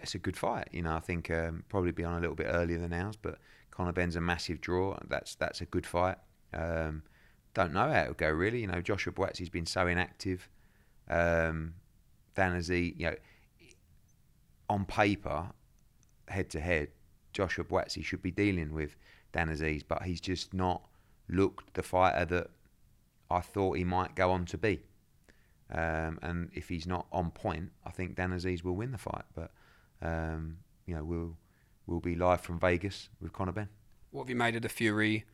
it's 0.02 0.16
a 0.16 0.20
good 0.20 0.38
fight. 0.38 0.68
You 0.72 0.82
know, 0.82 0.96
I 0.96 1.00
think 1.00 1.30
um, 1.32 1.64
probably 1.70 1.92
be 1.92 2.04
on 2.04 2.16
a 2.16 2.20
little 2.20 2.36
bit 2.36 2.48
earlier 2.50 2.80
than 2.80 2.94
ours, 2.94 3.16
but 3.22 3.40
Conor 3.72 3.94
Benn's 3.94 4.16
a 4.16 4.22
massive 4.22 4.62
draw. 4.62 4.98
That's 5.08 5.36
that's 5.36 5.62
a 5.62 5.66
good 5.66 5.86
fight. 5.86 6.18
Um, 6.54 7.04
don't 7.54 7.74
know 7.74 7.92
how 7.92 8.02
it'll 8.02 8.14
go 8.14 8.30
really. 8.30 8.62
You 8.62 8.68
know, 8.68 8.82
Joshua 8.82 9.14
Buatsi's 9.14 9.50
been 9.50 9.66
so 9.66 9.88
inactive. 9.88 10.50
Um, 11.10 11.74
Dan 12.36 12.62
you 12.70 12.94
know, 13.00 13.16
on 14.70 14.86
paper, 14.86 15.50
head 16.28 16.50
to 16.52 16.60
head, 16.60 16.90
Joshua 17.34 17.64
Buatsi 17.64 18.04
should 18.04 18.22
be 18.22 18.32
dealing 18.32 18.74
with 18.74 18.96
Dan 19.34 19.50
Azeez, 19.50 19.84
but 19.88 20.04
he's 20.04 20.22
just 20.22 20.54
not 20.54 20.84
looked 21.28 21.74
the 21.74 21.84
fighter 21.84 22.26
that 22.26 22.50
I 23.30 23.42
thought 23.42 23.78
he 23.78 23.84
might 23.84 24.16
go 24.16 24.32
on 24.32 24.46
to 24.46 24.58
be. 24.58 24.82
Um, 25.72 26.20
and 26.22 26.50
if 26.54 26.70
he's 26.70 26.88
not 26.88 27.06
on 27.12 27.32
point, 27.32 27.72
I 27.86 27.92
think 27.92 28.16
Dan 28.16 28.32
Azeez 28.32 28.64
will 28.64 28.76
win 28.76 28.92
the 28.92 28.98
fight. 28.98 29.26
But 29.36 29.52
um, 30.02 30.58
you 30.86 30.96
know, 30.96 31.04
we'll 31.04 31.38
we'll 31.86 32.00
be 32.00 32.16
live 32.16 32.42
from 32.42 32.60
Vegas 32.60 33.10
with 33.22 33.34
Conor 33.34 33.52
Benn. 33.52 33.70
What 34.12 34.24
have 34.24 34.30
you 34.30 34.36
made 34.36 34.56
of 34.56 34.64
the 34.64 34.70
Fury 34.70 35.26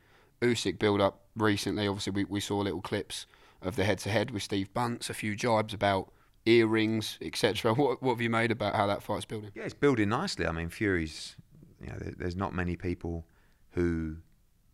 Usyk 0.42 0.78
build 0.78 1.00
up 1.00 1.22
recently? 1.34 1.88
Obviously, 1.88 2.12
we, 2.12 2.24
we 2.24 2.40
saw 2.40 2.58
little 2.58 2.82
clips 2.82 3.26
of 3.62 3.76
the 3.76 3.84
head 3.84 3.98
to 4.00 4.10
head 4.10 4.30
with 4.30 4.42
Steve 4.42 4.72
Bunce, 4.74 5.08
a 5.08 5.14
few 5.14 5.34
jibes 5.34 5.72
about 5.72 6.12
earrings, 6.44 7.18
etc. 7.22 7.74
What 7.74 8.02
what 8.02 8.12
have 8.12 8.20
you 8.20 8.30
made 8.30 8.50
about 8.50 8.74
how 8.74 8.86
that 8.86 9.02
fight's 9.02 9.24
building? 9.24 9.50
Yeah, 9.54 9.64
it's 9.64 9.74
building 9.74 10.10
nicely. 10.10 10.46
I 10.46 10.52
mean, 10.52 10.68
Fury's, 10.68 11.36
you 11.80 11.88
know, 11.88 11.96
there, 11.98 12.14
there's 12.16 12.36
not 12.36 12.54
many 12.54 12.76
people 12.76 13.26
who 13.70 14.16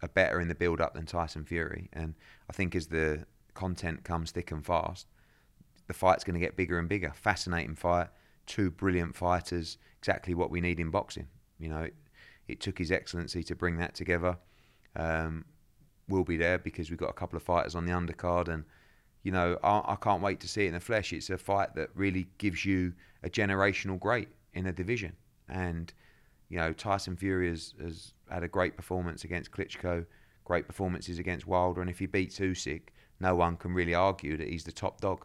are 0.03 0.09
better 0.09 0.41
in 0.41 0.49
the 0.49 0.55
build 0.55 0.81
up 0.81 0.95
than 0.95 1.07
Tyson 1.07 1.45
Fury, 1.45 1.89
and 1.93 2.15
I 2.51 2.53
think 2.53 2.75
as 2.75 2.89
the 2.89 3.27
content 3.55 4.03
comes 4.03 4.31
thick 4.33 4.51
and 4.51 4.65
fast, 4.65 5.07
the 5.93 5.99
fight's 5.99 6.25
going 6.25 6.35
to 6.35 6.41
get 6.41 6.57
bigger 6.57 6.79
and 6.79 6.89
bigger. 6.89 7.13
Fascinating 7.15 7.75
fight, 7.75 8.09
two 8.47 8.71
brilliant 8.71 9.15
fighters, 9.15 9.77
exactly 9.99 10.33
what 10.33 10.51
we 10.51 10.59
need 10.59 10.81
in 10.81 10.91
boxing. 10.91 11.29
You 11.59 11.69
know, 11.69 11.83
it, 11.83 11.95
it 12.49 12.61
took 12.61 12.79
his 12.79 12.91
excellency 12.91 13.43
to 13.43 13.55
bring 13.55 13.77
that 13.77 13.95
together. 13.95 14.39
Um, 14.97 15.45
we'll 16.09 16.25
be 16.25 16.39
there 16.39 16.59
because 16.59 16.89
we've 16.89 16.99
got 16.99 17.11
a 17.11 17.15
couple 17.15 17.37
of 17.37 17.43
fighters 17.43 17.75
on 17.75 17.85
the 17.85 17.93
undercard 17.93 18.49
and 18.49 18.65
you 19.23 19.31
know, 19.31 19.59
I, 19.63 19.83
I, 19.93 19.97
can't 20.01 20.21
wait 20.21 20.41
to 20.41 20.49
see 20.49 20.65
it 20.65 20.69
in 20.69 20.75
the 20.75 20.81
flesh. 20.81 21.13
It's 21.13 21.31
a 21.31 21.39
fight 21.39 21.77
that 21.77 21.91
really 21.95 22.27
gives 22.39 22.65
you 22.65 22.93
a 23.23 23.31
generational 23.31 24.01
great 24.01 24.29
in 24.53 24.67
a 24.67 24.73
division. 24.73 25.13
And, 25.49 25.93
you 26.49 26.59
know, 26.59 26.73
Tyson 26.73 27.17
Fury 27.17 27.49
has, 27.49 27.75
has 27.81 28.15
had 28.29 28.43
a 28.43 28.49
great 28.49 28.77
performance 28.77 29.23
against 29.23 29.53
Klitschko, 29.53 30.07
great 30.45 30.67
performances 30.67 31.21
against 31.21 31.47
Wilder. 31.47 31.81
And 31.81 31.89
if 31.89 32.01
he 32.01 32.07
beats 32.07 32.41
Usyk, 32.41 32.89
no 33.21 33.37
one 33.37 33.57
can 33.57 33.73
really 33.75 33.95
argue 33.95 34.37
that 34.39 34.49
he's 34.49 34.65
the 34.65 34.73
top 34.73 35.01
dog. 35.01 35.25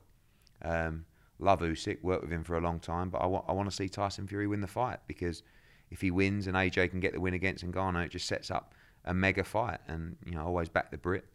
Um, 0.61 1.05
love 1.39 1.59
Usyk, 1.59 2.01
worked 2.01 2.23
with 2.23 2.31
him 2.31 2.43
for 2.43 2.57
a 2.57 2.61
long 2.61 2.79
time, 2.79 3.09
but 3.09 3.19
I, 3.19 3.25
wa- 3.27 3.43
I 3.47 3.51
want 3.53 3.69
to 3.69 3.75
see 3.75 3.89
Tyson 3.89 4.27
Fury 4.27 4.47
win 4.47 4.61
the 4.61 4.67
fight 4.67 4.99
because 5.07 5.43
if 5.91 6.01
he 6.01 6.11
wins 6.11 6.47
and 6.47 6.55
AJ 6.55 6.91
can 6.91 6.99
get 6.99 7.13
the 7.13 7.21
win 7.21 7.33
against 7.33 7.65
Ngannou, 7.65 8.05
it 8.05 8.11
just 8.11 8.27
sets 8.27 8.49
up 8.51 8.73
a 9.05 9.13
mega 9.13 9.43
fight. 9.43 9.79
And, 9.87 10.17
you 10.25 10.33
know, 10.33 10.41
I 10.41 10.43
always 10.43 10.69
back 10.69 10.91
the 10.91 10.97
Brit. 10.97 11.25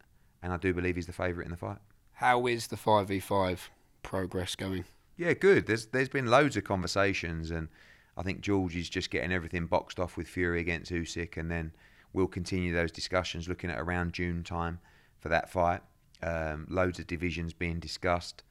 And 0.41 0.51
I 0.51 0.57
do 0.57 0.73
believe 0.73 0.97
he's 0.97 1.07
the 1.07 1.13
favourite 1.13 1.45
in 1.45 1.51
the 1.51 1.57
fight. 1.57 1.77
How 2.13 2.47
is 2.47 2.67
the 2.67 2.77
five 2.77 3.07
v 3.07 3.19
five 3.19 3.69
progress 4.03 4.55
going? 4.55 4.83
Yeah, 5.15 5.33
good. 5.33 5.67
There's 5.67 5.85
there's 5.87 6.09
been 6.09 6.27
loads 6.27 6.57
of 6.57 6.65
conversations, 6.65 7.49
and 7.49 7.69
I 8.17 8.23
think 8.23 8.41
George 8.41 8.75
is 8.75 8.89
just 8.89 9.09
getting 9.09 9.31
everything 9.31 9.67
boxed 9.67 9.99
off 9.99 10.17
with 10.17 10.27
Fury 10.27 10.59
against 10.59 10.91
Usyk, 10.91 11.37
and 11.37 11.49
then 11.49 11.71
we'll 12.11 12.27
continue 12.27 12.73
those 12.73 12.91
discussions, 12.91 13.47
looking 13.47 13.69
at 13.69 13.79
around 13.79 14.13
June 14.13 14.43
time 14.43 14.79
for 15.19 15.29
that 15.29 15.49
fight. 15.49 15.81
Um, 16.21 16.67
loads 16.69 16.99
of 16.99 17.07
divisions 17.07 17.53
being 17.53 17.79
discussed. 17.79 18.43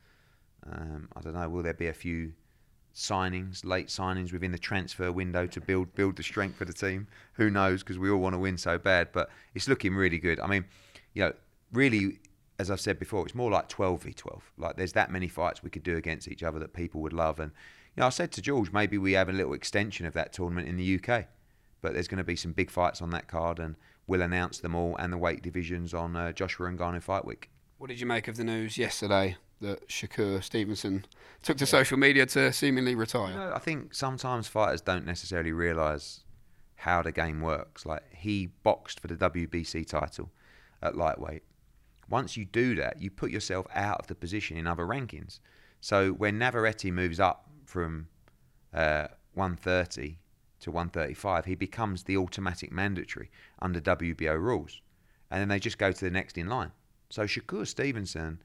Um, 0.71 1.09
I 1.17 1.21
don't 1.21 1.35
know. 1.35 1.49
Will 1.49 1.63
there 1.63 1.75
be 1.75 1.89
a 1.89 1.95
few 1.95 2.33
signings, 2.95 3.65
late 3.65 3.89
signings 3.89 4.33
within 4.33 4.53
the 4.53 4.59
transfer 4.59 5.11
window 5.11 5.47
to 5.47 5.61
build 5.61 5.95
build 5.95 6.17
the 6.17 6.23
strength 6.23 6.57
for 6.57 6.65
the 6.65 6.73
team? 6.73 7.09
Who 7.35 7.51
knows? 7.51 7.83
Because 7.83 7.99
we 7.99 8.11
all 8.11 8.19
want 8.19 8.35
to 8.35 8.39
win 8.39 8.59
so 8.59 8.79
bad, 8.79 9.09
but 9.13 9.31
it's 9.55 9.69
looking 9.69 9.95
really 9.95 10.19
good. 10.19 10.41
I 10.41 10.47
mean, 10.47 10.65
you 11.15 11.23
know, 11.25 11.33
really 11.73 12.19
as 12.59 12.71
I've 12.71 12.81
said 12.81 12.99
before, 12.99 13.25
it's 13.27 13.35
more 13.35 13.51
like 13.51 13.69
12 13.69 14.03
v 14.03 14.13
12. 14.13 14.53
Like 14.57 14.77
there's 14.77 14.93
that 14.93 15.11
many 15.11 15.29
fights 15.29 15.63
we 15.63 15.71
could 15.71 15.83
do 15.83 15.97
against 15.97 16.29
each 16.29 16.43
other 16.43 16.59
that 16.61 16.73
people 16.73 17.01
would 17.01 17.13
love. 17.13 17.41
And 17.41 17.51
you 17.97 18.01
know, 18.01 18.07
I 18.07 18.11
said 18.11 18.31
to 18.33 18.43
George, 18.43 18.73
maybe 18.73 18.99
we 18.99 19.13
have 19.13 19.29
a 19.29 19.33
little 19.33 19.53
extension 19.53 20.07
of 20.07 20.15
that 20.15 20.33
tournament 20.33 20.69
in 20.69 20.77
the 20.77 21.01
UK. 21.01 21.27
But 21.81 21.95
there's 21.95 22.09
going 22.09 22.19
to 22.19 22.25
be 22.25 22.37
some 22.37 22.53
big 22.53 22.71
fights 22.71 23.03
on 23.03 23.11
that 23.11 23.27
card, 23.27 23.59
and 23.59 23.75
we'll 24.07 24.23
announce 24.23 24.61
them 24.61 24.77
all 24.77 24.97
and 24.99 25.13
the 25.13 25.19
weight 25.19 25.43
divisions 25.43 25.93
on 25.93 26.15
uh, 26.15 26.31
Joshua 26.31 26.69
Ngannou 26.71 27.03
Fight 27.03 27.25
Week. 27.25 27.51
What 27.79 27.89
did 27.89 27.99
you 27.99 28.07
make 28.07 28.29
of 28.29 28.37
the 28.37 28.45
news 28.45 28.79
yesterday 28.79 29.37
that 29.63 29.89
Shakur 29.89 30.43
Stevenson 30.43 31.05
took 31.43 31.57
to 31.59 31.67
social 31.67 31.99
media 31.99 32.27
to 32.27 32.53
seemingly 32.53 32.95
retire? 32.95 33.31
You 33.31 33.37
know, 33.37 33.53
I 33.55 33.59
think 33.59 33.95
sometimes 33.95 34.47
fighters 34.47 34.81
don't 34.81 35.07
necessarily 35.07 35.53
realise 35.53 36.21
how 36.77 37.03
the 37.03 37.13
game 37.13 37.41
works. 37.41 37.87
Like 37.87 38.03
he 38.15 38.49
boxed 38.63 39.01
for 39.01 39.09
the 39.09 39.17
WBC 39.17 39.87
title 39.87 40.31
at 40.83 40.97
lightweight 40.97 41.43
once 42.13 42.37
you 42.37 42.45
do 42.45 42.75
that, 42.75 43.01
you 43.01 43.11
put 43.11 43.31
yourself 43.31 43.67
out 43.75 43.99
of 43.99 44.07
the 44.07 44.15
position 44.15 44.59
in 44.59 44.67
other 44.67 44.85
rankings. 44.85 45.41
So 45.81 46.11
when 46.11 46.39
Navarrete 46.39 46.93
moves 46.93 47.19
up 47.19 47.49
from 47.65 48.09
uh, 48.75 49.09
130 49.33 50.19
to 50.61 50.71
135, 50.71 51.47
he 51.47 51.55
becomes 51.55 52.03
the 52.03 52.19
automatic 52.19 52.71
mandatory 52.71 53.31
under 53.61 53.81
WBO 53.81 54.39
rules. 54.39 54.83
And 55.31 55.41
then 55.41 55.49
they 55.49 55.59
just 55.59 55.79
go 55.79 55.91
to 55.91 56.05
the 56.05 56.11
next 56.11 56.37
in 56.37 56.49
line. 56.49 56.73
So 57.09 57.23
Shakur 57.23 57.67
Stevenson 57.67 58.43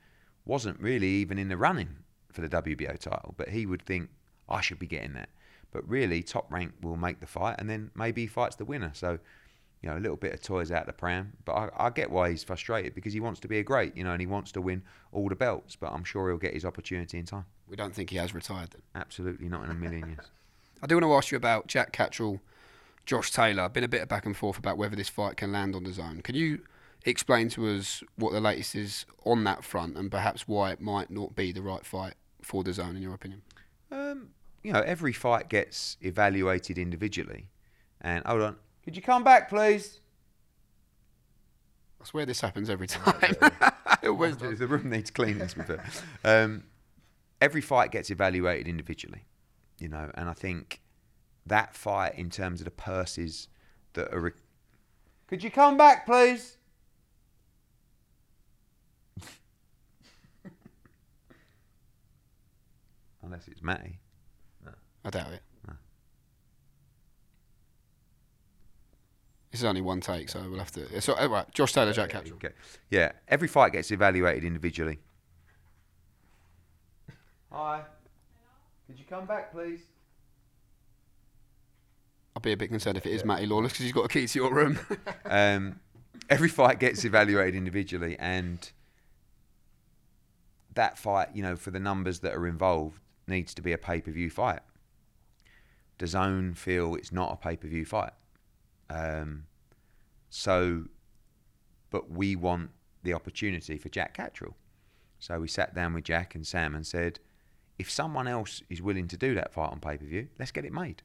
wasn't 0.47 0.79
really 0.79 1.07
even 1.07 1.37
in 1.37 1.49
the 1.49 1.57
running 1.57 1.89
for 2.31 2.41
the 2.41 2.49
WBO 2.49 2.97
title, 2.97 3.35
but 3.37 3.49
he 3.49 3.65
would 3.65 3.81
think, 3.81 4.09
I 4.49 4.61
should 4.61 4.79
be 4.79 4.87
getting 4.87 5.13
that. 5.13 5.29
But 5.71 5.87
really, 5.87 6.23
top 6.23 6.51
rank 6.51 6.73
will 6.81 6.97
make 6.97 7.19
the 7.19 7.27
fight, 7.27 7.55
and 7.59 7.69
then 7.69 7.91
maybe 7.93 8.21
he 8.21 8.27
fights 8.27 8.55
the 8.55 8.65
winner. 8.65 8.91
So 8.93 9.19
you 9.81 9.89
know, 9.89 9.97
a 9.97 9.99
little 9.99 10.17
bit 10.17 10.33
of 10.33 10.41
toys 10.41 10.71
out 10.71 10.85
the 10.85 10.93
pram. 10.93 11.33
But 11.45 11.53
I, 11.53 11.69
I, 11.87 11.89
get 11.89 12.09
why 12.09 12.29
he's 12.31 12.43
frustrated 12.43 12.95
because 12.95 13.13
he 13.13 13.19
wants 13.19 13.39
to 13.41 13.47
be 13.47 13.59
a 13.59 13.63
great, 13.63 13.95
you 13.95 14.03
know, 14.03 14.11
and 14.11 14.19
he 14.19 14.27
wants 14.27 14.51
to 14.53 14.61
win 14.61 14.81
all 15.11 15.29
the 15.29 15.35
belts. 15.35 15.75
But 15.75 15.91
I'm 15.91 16.03
sure 16.03 16.29
he'll 16.29 16.37
get 16.37 16.53
his 16.53 16.65
opportunity 16.65 17.17
in 17.17 17.25
time. 17.25 17.45
We 17.67 17.75
don't 17.75 17.93
think 17.93 18.09
he 18.09 18.17
has 18.17 18.33
retired 18.33 18.71
then. 18.71 18.81
Absolutely 18.95 19.49
not 19.49 19.65
in 19.65 19.71
a 19.71 19.75
million 19.75 20.07
years. 20.07 20.31
I 20.81 20.87
do 20.87 20.95
want 20.95 21.05
to 21.05 21.13
ask 21.13 21.31
you 21.31 21.37
about 21.37 21.67
Jack 21.67 21.91
Catterall, 21.91 22.39
Josh 23.05 23.31
Taylor. 23.31 23.67
Been 23.69 23.83
a 23.83 23.87
bit 23.87 24.01
of 24.01 24.07
back 24.07 24.25
and 24.25 24.35
forth 24.35 24.57
about 24.57 24.77
whether 24.77 24.95
this 24.95 25.09
fight 25.09 25.37
can 25.37 25.51
land 25.51 25.75
on 25.75 25.83
DAZN. 25.85 26.23
Can 26.23 26.35
you 26.35 26.61
explain 27.05 27.49
to 27.49 27.67
us 27.67 28.03
what 28.15 28.33
the 28.33 28.41
latest 28.41 28.75
is 28.75 29.05
on 29.25 29.43
that 29.45 29.63
front 29.63 29.97
and 29.97 30.11
perhaps 30.11 30.47
why 30.47 30.71
it 30.71 30.81
might 30.81 31.09
not 31.09 31.35
be 31.35 31.51
the 31.51 31.61
right 31.61 31.85
fight 31.85 32.15
for 32.41 32.63
DAZN, 32.63 32.95
in 32.95 33.01
your 33.01 33.13
opinion? 33.13 33.41
Um, 33.91 34.29
you 34.63 34.73
know, 34.73 34.81
every 34.81 35.13
fight 35.13 35.49
gets 35.49 35.97
evaluated 36.01 36.77
individually. 36.77 37.49
And 38.01 38.25
hold 38.25 38.41
on, 38.41 38.55
could 38.83 38.95
you 38.95 39.01
come 39.01 39.23
back, 39.23 39.49
please? 39.49 39.99
I 42.01 42.05
swear 42.05 42.25
this 42.25 42.41
happens 42.41 42.69
every 42.69 42.87
time. 42.87 43.35
the 44.01 44.67
room 44.69 44.89
needs 44.89 45.11
cleaning, 45.11 45.47
to 45.47 45.55
be 45.57 45.63
fair. 45.63 45.83
Um, 46.23 46.63
every 47.41 47.61
fight 47.61 47.91
gets 47.91 48.09
evaluated 48.09 48.67
individually, 48.67 49.25
you 49.79 49.87
know, 49.89 50.11
and 50.15 50.29
I 50.29 50.33
think 50.33 50.81
that 51.45 51.75
fight, 51.75 52.15
in 52.15 52.29
terms 52.29 52.61
of 52.61 52.65
the 52.65 52.71
purses 52.71 53.47
that 53.93 54.13
are. 54.13 54.19
Re- 54.19 54.31
Could 55.27 55.43
you 55.43 55.51
come 55.51 55.77
back, 55.77 56.05
please? 56.05 56.56
Unless 63.27 63.49
it's 63.49 63.61
Matty. 63.61 63.99
No. 64.65 64.71
I 65.03 65.09
doubt 65.09 65.33
it. 65.33 65.41
This 69.51 69.61
is 69.61 69.65
only 69.65 69.81
one 69.81 70.01
take, 70.01 70.29
so 70.29 70.41
we'll 70.49 70.59
have 70.59 70.71
to. 70.71 71.01
So, 71.01 71.15
oh, 71.17 71.27
right, 71.27 71.51
Josh 71.53 71.73
Taylor, 71.73 71.91
Jack 71.91 72.09
Catterall. 72.09 72.35
Okay. 72.35 72.53
Yeah, 72.89 73.11
every 73.27 73.47
fight 73.47 73.71
gets 73.71 73.91
evaluated 73.91 74.43
individually. 74.43 74.99
Hi. 77.51 77.81
Could 78.85 78.99
you 78.99 79.05
come 79.09 79.25
back, 79.25 79.51
please? 79.51 79.81
I'll 82.35 82.41
be 82.41 82.51
a 82.51 82.57
bit 82.57 82.69
concerned 82.69 82.97
if 82.97 83.05
it 83.05 83.11
is 83.11 83.25
Matty 83.25 83.45
Lawless 83.45 83.71
because 83.71 83.83
he's 83.83 83.93
got 83.93 84.05
a 84.05 84.09
key 84.09 84.27
to 84.27 84.39
your 84.39 84.53
room. 84.53 84.79
um, 85.25 85.79
every 86.29 86.49
fight 86.49 86.79
gets 86.79 87.03
evaluated 87.03 87.55
individually, 87.55 88.15
and 88.19 88.71
that 90.75 90.97
fight, 90.97 91.29
you 91.33 91.41
know, 91.41 91.55
for 91.55 91.71
the 91.71 91.79
numbers 91.79 92.19
that 92.19 92.33
are 92.35 92.45
involved, 92.45 93.01
needs 93.27 93.53
to 93.55 93.61
be 93.61 93.73
a 93.73 93.77
pay 93.77 94.01
per 94.01 94.11
view 94.11 94.29
fight. 94.29 94.61
Does 95.97 96.13
DAZN 96.13 96.57
feel 96.57 96.95
it's 96.95 97.11
not 97.11 97.33
a 97.33 97.35
pay 97.35 97.55
per 97.55 97.67
view 97.67 97.85
fight. 97.85 98.13
Um, 98.89 99.45
so, 100.29 100.85
but 101.89 102.09
we 102.09 102.35
want 102.35 102.69
the 103.03 103.13
opportunity 103.13 103.77
for 103.77 103.89
Jack 103.89 104.15
Catterall. 104.15 104.55
So 105.19 105.39
we 105.39 105.47
sat 105.47 105.73
down 105.73 105.93
with 105.93 106.03
Jack 106.03 106.35
and 106.35 106.45
Sam 106.45 106.75
and 106.75 106.85
said, 106.85 107.19
if 107.79 107.89
someone 107.89 108.27
else 108.27 108.61
is 108.69 108.81
willing 108.81 109.07
to 109.07 109.17
do 109.17 109.35
that 109.35 109.53
fight 109.53 109.71
on 109.71 109.79
pay 109.79 109.97
per 109.97 110.05
view, 110.05 110.27
let's 110.39 110.51
get 110.51 110.65
it 110.65 110.73
made. 110.73 111.03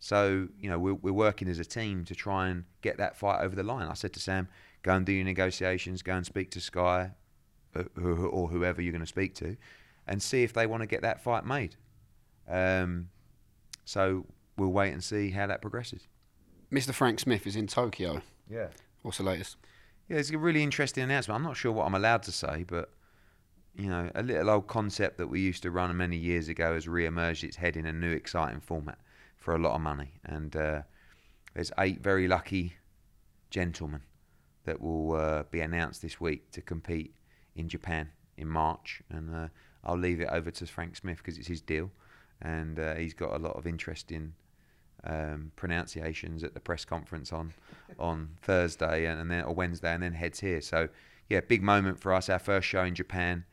So, 0.00 0.48
you 0.60 0.70
know, 0.70 0.78
we're, 0.78 0.94
we're 0.94 1.12
working 1.12 1.48
as 1.48 1.58
a 1.58 1.64
team 1.64 2.04
to 2.04 2.14
try 2.14 2.48
and 2.48 2.64
get 2.82 2.98
that 2.98 3.16
fight 3.16 3.40
over 3.40 3.56
the 3.56 3.64
line. 3.64 3.88
I 3.88 3.94
said 3.94 4.12
to 4.12 4.20
Sam, 4.20 4.48
go 4.82 4.92
and 4.94 5.04
do 5.04 5.12
your 5.12 5.24
negotiations, 5.24 6.02
go 6.02 6.14
and 6.14 6.24
speak 6.24 6.50
to 6.52 6.60
Sky 6.60 7.12
uh, 7.74 7.82
or 8.00 8.48
whoever 8.48 8.80
you're 8.80 8.92
going 8.92 9.00
to 9.00 9.06
speak 9.06 9.34
to, 9.36 9.56
and 10.08 10.22
see 10.22 10.42
if 10.42 10.52
they 10.52 10.66
want 10.66 10.82
to 10.82 10.86
get 10.86 11.02
that 11.02 11.22
fight 11.22 11.44
made. 11.44 11.76
Um, 12.48 13.10
so 13.84 14.26
we'll 14.56 14.72
wait 14.72 14.92
and 14.92 15.04
see 15.04 15.30
how 15.30 15.46
that 15.46 15.60
progresses. 15.60 16.08
Mr. 16.72 16.92
Frank 16.92 17.20
Smith 17.20 17.46
is 17.46 17.56
in 17.56 17.66
Tokyo. 17.66 18.22
Yeah. 18.50 18.68
What's 19.02 19.18
the 19.18 19.24
latest? 19.24 19.56
Yeah, 20.08 20.16
it's 20.16 20.30
a 20.30 20.38
really 20.38 20.62
interesting 20.62 21.04
announcement. 21.04 21.36
I'm 21.36 21.44
not 21.44 21.56
sure 21.56 21.72
what 21.72 21.86
I'm 21.86 21.94
allowed 21.94 22.22
to 22.24 22.32
say, 22.32 22.64
but 22.66 22.90
you 23.74 23.88
know, 23.88 24.10
a 24.14 24.22
little 24.22 24.50
old 24.50 24.66
concept 24.66 25.18
that 25.18 25.28
we 25.28 25.40
used 25.40 25.62
to 25.62 25.70
run 25.70 25.96
many 25.96 26.16
years 26.16 26.48
ago 26.48 26.74
has 26.74 26.88
re-emerged 26.88 27.44
its 27.44 27.56
head 27.56 27.76
in 27.76 27.86
a 27.86 27.92
new, 27.92 28.10
exciting 28.10 28.60
format 28.60 28.98
for 29.36 29.54
a 29.54 29.58
lot 29.58 29.74
of 29.74 29.80
money. 29.80 30.14
And 30.24 30.54
uh, 30.56 30.82
there's 31.54 31.70
eight 31.78 32.02
very 32.02 32.26
lucky 32.26 32.74
gentlemen 33.50 34.02
that 34.64 34.80
will 34.80 35.14
uh, 35.14 35.44
be 35.50 35.60
announced 35.60 36.02
this 36.02 36.20
week 36.20 36.50
to 36.52 36.60
compete 36.60 37.14
in 37.54 37.68
Japan 37.68 38.10
in 38.36 38.48
March. 38.48 39.00
And 39.10 39.34
uh, 39.34 39.48
I'll 39.88 39.96
leave 39.98 40.20
it 40.20 40.28
over 40.30 40.50
to 40.50 40.66
Frank 40.66 40.96
Smith 40.96 41.16
because 41.16 41.38
it's 41.38 41.48
his 41.48 41.62
deal, 41.62 41.90
and 42.42 42.78
uh, 42.78 42.94
he's 42.96 43.14
got 43.14 43.32
a 43.32 43.38
lot 43.38 43.56
of 43.56 43.66
interest 43.66 44.12
in 44.12 44.34
um, 45.04 45.52
pronunciations 45.56 46.44
at 46.44 46.52
the 46.52 46.60
press 46.60 46.84
conference 46.84 47.32
on 47.32 47.54
on 47.98 48.28
Thursday 48.42 49.06
and, 49.06 49.18
and 49.18 49.30
then 49.30 49.44
or 49.44 49.54
Wednesday, 49.54 49.94
and 49.94 50.02
then 50.02 50.12
heads 50.12 50.40
here. 50.40 50.60
So 50.60 50.88
yeah, 51.30 51.40
big 51.40 51.62
moment 51.62 52.00
for 52.00 52.12
us. 52.12 52.28
Our 52.28 52.38
first 52.38 52.68
show 52.68 52.84
in 52.84 52.94
Japan. 52.94 53.44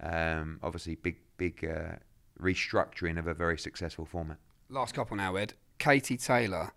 Um, 0.00 0.58
obviously, 0.62 0.94
big 0.94 1.18
big 1.36 1.62
uh, 1.62 1.96
restructuring 2.40 3.18
of 3.18 3.26
a 3.26 3.34
very 3.34 3.58
successful 3.58 4.06
format. 4.06 4.38
Last 4.70 4.94
couple 4.94 5.16
now, 5.18 5.36
Ed. 5.36 5.52
Katie 5.78 6.16
Taylor, 6.16 6.72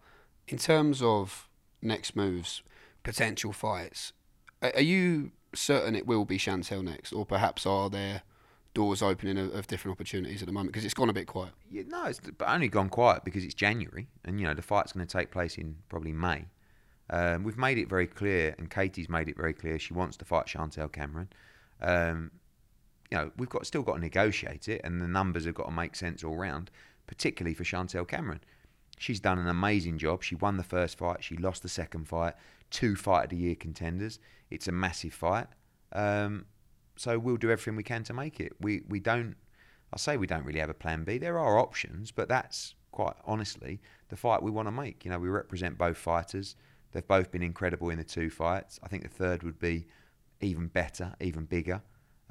in 0.48 0.58
terms 0.58 1.02
of 1.02 1.48
next 1.82 2.16
moves, 2.16 2.64
potential 3.04 3.54
fights, 3.54 4.12
are 4.62 4.82
you 4.82 5.32
certain 5.54 5.96
it 5.96 6.06
will 6.06 6.26
be 6.26 6.38
Chantelle 6.38 6.84
next, 6.84 7.14
or 7.14 7.26
perhaps 7.26 7.66
are 7.66 7.90
there 7.90 8.24
doors 8.76 9.02
opening 9.02 9.40
of, 9.40 9.56
of 9.56 9.66
different 9.66 9.96
opportunities 9.96 10.44
at 10.44 10.46
the 10.46 10.52
moment? 10.52 10.72
Because 10.72 10.86
it's 10.86 10.94
gone 10.94 11.10
a 11.10 11.14
bit 11.14 11.26
quiet. 11.26 11.54
Yeah, 11.72 11.84
no, 11.88 12.06
it's 12.06 12.22
only 12.46 12.68
gone 12.68 12.90
quiet 12.90 13.24
because 13.26 13.44
it's 13.44 13.56
January, 13.56 14.08
and 14.24 14.40
you 14.40 14.46
know 14.46 14.54
the 14.54 14.62
fight's 14.62 14.92
going 14.92 15.08
to 15.08 15.18
take 15.18 15.32
place 15.32 15.58
in 15.58 15.78
probably 15.90 16.14
May. 16.14 16.46
Um, 17.10 17.44
we've 17.44 17.58
made 17.58 17.80
it 17.80 17.90
very 17.90 18.06
clear, 18.06 18.54
and 18.60 18.70
Katie's 18.70 19.10
made 19.10 19.30
it 19.30 19.38
very 19.38 19.54
clear 19.54 19.80
she 19.80 19.94
wants 19.94 20.18
to 20.18 20.26
fight 20.26 20.48
Chantelle 20.48 20.90
Cameron. 20.90 21.30
Um, 21.82 22.32
you 23.12 23.18
know, 23.18 23.32
we've 23.38 23.50
got 23.50 23.66
still 23.66 23.82
got 23.82 23.96
to 23.96 24.02
negotiate 24.02 24.68
it, 24.68 24.82
and 24.84 25.02
the 25.02 25.08
numbers 25.08 25.46
have 25.46 25.56
got 25.56 25.66
to 25.66 25.72
make 25.72 25.96
sense 25.96 26.24
all 26.24 26.36
round, 26.36 26.70
particularly 27.08 27.56
for 27.56 27.64
Chantelle 27.64 28.06
Cameron. 28.06 28.42
She's 28.98 29.20
done 29.20 29.40
an 29.40 29.48
amazing 29.48 29.98
job. 29.98 30.24
She 30.24 30.36
won 30.36 30.58
the 30.58 30.64
first 30.64 30.98
fight, 30.98 31.24
she 31.24 31.38
lost 31.38 31.64
the 31.64 31.70
second 31.70 32.08
fight, 32.08 32.34
two 32.72 32.96
fight 32.96 33.26
of 33.26 33.30
the 33.30 33.38
year 33.38 33.56
contenders. 33.56 34.20
It's 34.50 34.68
a 34.68 34.72
massive 34.72 35.14
fight. 35.14 35.48
Um, 35.92 36.46
so 36.96 37.20
we'll 37.20 37.38
do 37.38 37.52
everything 37.52 37.76
we 37.76 37.84
can 37.84 38.04
to 38.04 38.14
make 38.14 38.40
it. 38.40 38.54
We 38.60 38.82
we 38.88 39.00
don't. 39.00 39.36
I 39.94 39.98
say 39.98 40.18
we 40.18 40.28
don't 40.28 40.46
really 40.46 40.60
have 40.60 40.70
a 40.70 40.74
plan 40.74 41.04
B. 41.04 41.18
There 41.18 41.40
are 41.40 41.58
options, 41.58 42.12
but 42.12 42.28
that's 42.28 42.76
quite 42.92 43.16
honestly 43.26 43.82
the 44.10 44.16
fight 44.16 44.42
we 44.42 44.52
want 44.52 44.68
to 44.68 44.72
make. 44.72 45.06
You 45.06 45.12
know, 45.12 45.20
we 45.20 45.30
represent 45.30 45.78
both 45.78 45.98
fighters. 45.98 46.56
They've 46.92 47.08
both 47.08 47.32
been 47.32 47.44
incredible 47.44 47.90
in 47.90 47.98
the 47.98 48.04
two 48.04 48.30
fights. 48.30 48.80
I 48.82 48.88
think 48.88 49.04
the 49.04 49.10
third 49.10 49.44
would 49.44 49.60
be 49.60 49.88
even 50.42 50.68
better, 50.68 51.14
even 51.20 51.46
bigger. 51.46 51.82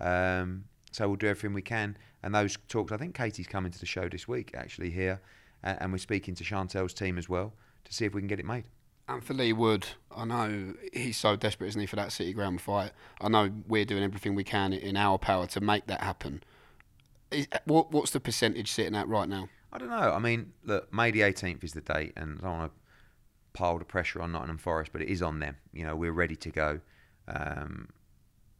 Um, 0.00 0.64
so 0.90 1.08
we'll 1.08 1.16
do 1.16 1.26
everything 1.26 1.54
we 1.54 1.62
can. 1.62 1.96
And 2.22 2.34
those 2.34 2.56
talks, 2.68 2.92
I 2.92 2.96
think 2.96 3.14
Katie's 3.14 3.46
coming 3.46 3.72
to 3.72 3.78
the 3.78 3.86
show 3.86 4.08
this 4.08 4.26
week 4.26 4.52
actually 4.54 4.90
here, 4.90 5.20
and, 5.62 5.78
and 5.82 5.92
we're 5.92 5.98
speaking 5.98 6.34
to 6.36 6.44
Chantelle's 6.44 6.94
team 6.94 7.18
as 7.18 7.28
well 7.28 7.52
to 7.84 7.92
see 7.92 8.04
if 8.04 8.14
we 8.14 8.20
can 8.20 8.28
get 8.28 8.40
it 8.40 8.46
made. 8.46 8.64
And 9.06 9.22
for 9.22 9.34
Leigh 9.34 9.52
Wood, 9.52 9.86
I 10.14 10.24
know 10.24 10.74
he's 10.92 11.18
so 11.18 11.36
desperate, 11.36 11.68
isn't 11.68 11.80
he, 11.80 11.86
for 11.86 11.96
that 11.96 12.12
City 12.12 12.32
Ground 12.32 12.60
fight. 12.60 12.92
I 13.20 13.28
know 13.28 13.50
we're 13.68 13.84
doing 13.84 14.02
everything 14.02 14.34
we 14.34 14.44
can 14.44 14.72
in 14.72 14.96
our 14.96 15.18
power 15.18 15.46
to 15.48 15.60
make 15.60 15.86
that 15.86 16.00
happen. 16.00 16.42
Is, 17.30 17.46
what, 17.66 17.92
what's 17.92 18.12
the 18.12 18.20
percentage 18.20 18.70
sitting 18.70 18.94
at 18.94 19.06
right 19.06 19.28
now? 19.28 19.48
I 19.72 19.78
don't 19.78 19.90
know. 19.90 20.12
I 20.12 20.18
mean, 20.18 20.52
look, 20.64 20.92
May 20.92 21.10
the 21.10 21.20
18th 21.20 21.64
is 21.64 21.74
the 21.74 21.80
date, 21.82 22.12
and 22.16 22.38
I 22.38 22.44
don't 22.44 22.58
want 22.58 22.72
to 22.72 22.78
pile 23.52 23.78
the 23.78 23.84
pressure 23.84 24.22
on 24.22 24.32
Nottingham 24.32 24.58
Forest, 24.58 24.92
but 24.92 25.02
it 25.02 25.08
is 25.08 25.20
on 25.20 25.40
them. 25.40 25.56
You 25.72 25.84
know, 25.84 25.96
we're 25.96 26.12
ready 26.12 26.36
to 26.36 26.50
go. 26.50 26.80
Um, 27.28 27.88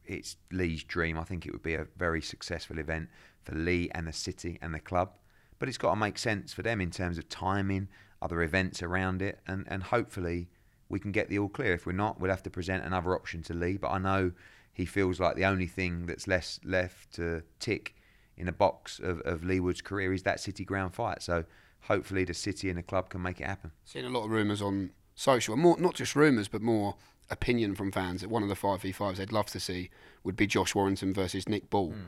it's 0.04 0.36
Leigh's 0.50 0.84
dream. 0.84 1.18
I 1.18 1.24
think 1.24 1.46
it 1.46 1.52
would 1.52 1.62
be 1.62 1.74
a 1.74 1.86
very 1.96 2.20
successful 2.20 2.78
event 2.78 3.08
for 3.44 3.54
Leigh 3.54 3.90
and 3.94 4.06
the 4.06 4.12
city 4.12 4.58
and 4.60 4.74
the 4.74 4.80
club. 4.80 5.16
But 5.58 5.68
it's 5.68 5.78
got 5.78 5.90
to 5.90 5.96
make 5.96 6.18
sense 6.18 6.52
for 6.52 6.62
them 6.62 6.80
in 6.80 6.90
terms 6.90 7.16
of 7.16 7.28
timing, 7.28 7.88
other 8.24 8.42
events 8.42 8.82
around 8.82 9.22
it, 9.22 9.38
and, 9.46 9.66
and 9.68 9.84
hopefully 9.84 10.48
we 10.88 10.98
can 10.98 11.12
get 11.12 11.28
the 11.28 11.38
all 11.38 11.48
clear. 11.48 11.74
If 11.74 11.86
we're 11.86 11.92
not, 11.92 12.20
we'll 12.20 12.30
have 12.30 12.42
to 12.44 12.50
present 12.50 12.84
another 12.84 13.14
option 13.14 13.42
to 13.44 13.54
Leigh. 13.54 13.76
But 13.76 13.90
I 13.90 13.98
know 13.98 14.32
he 14.72 14.86
feels 14.86 15.20
like 15.20 15.36
the 15.36 15.44
only 15.44 15.66
thing 15.66 16.06
that's 16.06 16.26
less 16.26 16.58
left 16.64 17.14
to 17.14 17.42
tick 17.60 17.94
in 18.36 18.48
a 18.48 18.52
box 18.52 18.98
of, 18.98 19.20
of 19.20 19.44
Leigh 19.44 19.60
Wood's 19.60 19.80
career 19.80 20.12
is 20.12 20.24
that 20.24 20.40
City 20.40 20.64
ground 20.64 20.94
fight. 20.94 21.22
So 21.22 21.44
hopefully 21.82 22.24
the 22.24 22.34
city 22.34 22.68
and 22.68 22.78
the 22.78 22.82
club 22.82 23.08
can 23.08 23.22
make 23.22 23.40
it 23.40 23.46
happen. 23.46 23.70
Seen 23.84 24.04
a 24.04 24.08
lot 24.08 24.24
of 24.24 24.30
rumours 24.30 24.62
on 24.62 24.90
social, 25.14 25.56
more 25.56 25.78
not 25.78 25.94
just 25.94 26.16
rumours, 26.16 26.48
but 26.48 26.62
more 26.62 26.96
opinion 27.30 27.74
from 27.74 27.92
fans 27.92 28.20
that 28.20 28.30
one 28.30 28.42
of 28.42 28.48
the 28.48 28.54
five 28.54 28.82
v 28.82 28.92
fives 28.92 29.18
they'd 29.18 29.32
love 29.32 29.46
to 29.46 29.60
see 29.60 29.90
would 30.22 30.36
be 30.36 30.46
Josh 30.46 30.74
Warrington 30.74 31.14
versus 31.14 31.48
Nick 31.48 31.70
Ball. 31.70 31.90
Mm. 31.90 32.06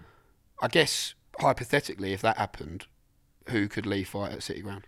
I 0.62 0.68
guess 0.68 1.14
hypothetically, 1.40 2.12
if 2.12 2.22
that 2.22 2.38
happened, 2.38 2.86
who 3.50 3.68
could 3.68 3.86
Leigh 3.86 4.04
fight 4.04 4.32
at 4.32 4.42
City 4.42 4.62
Ground? 4.62 4.86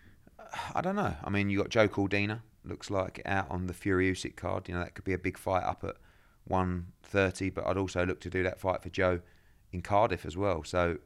I 0.74 0.80
don't 0.80 0.96
know. 0.96 1.14
I 1.22 1.30
mean, 1.30 1.50
you 1.50 1.58
got 1.58 1.68
Joe 1.68 1.88
Cordina, 1.88 2.40
looks 2.64 2.90
like 2.90 3.22
out 3.26 3.50
on 3.50 3.66
the 3.66 3.74
Fury 3.74 4.10
Usyk 4.12 4.36
card. 4.36 4.68
You 4.68 4.74
know 4.74 4.80
that 4.80 4.94
could 4.94 5.04
be 5.04 5.12
a 5.12 5.18
big 5.18 5.38
fight 5.38 5.62
up 5.62 5.84
at 5.84 5.96
130, 6.46 7.50
but 7.50 7.66
I'd 7.66 7.76
also 7.76 8.04
look 8.04 8.20
to 8.20 8.30
do 8.30 8.42
that 8.42 8.60
fight 8.60 8.82
for 8.82 8.88
Joe 8.88 9.20
in 9.72 9.82
Cardiff 9.82 10.24
as 10.24 10.36
well. 10.36 10.64
So 10.64 10.98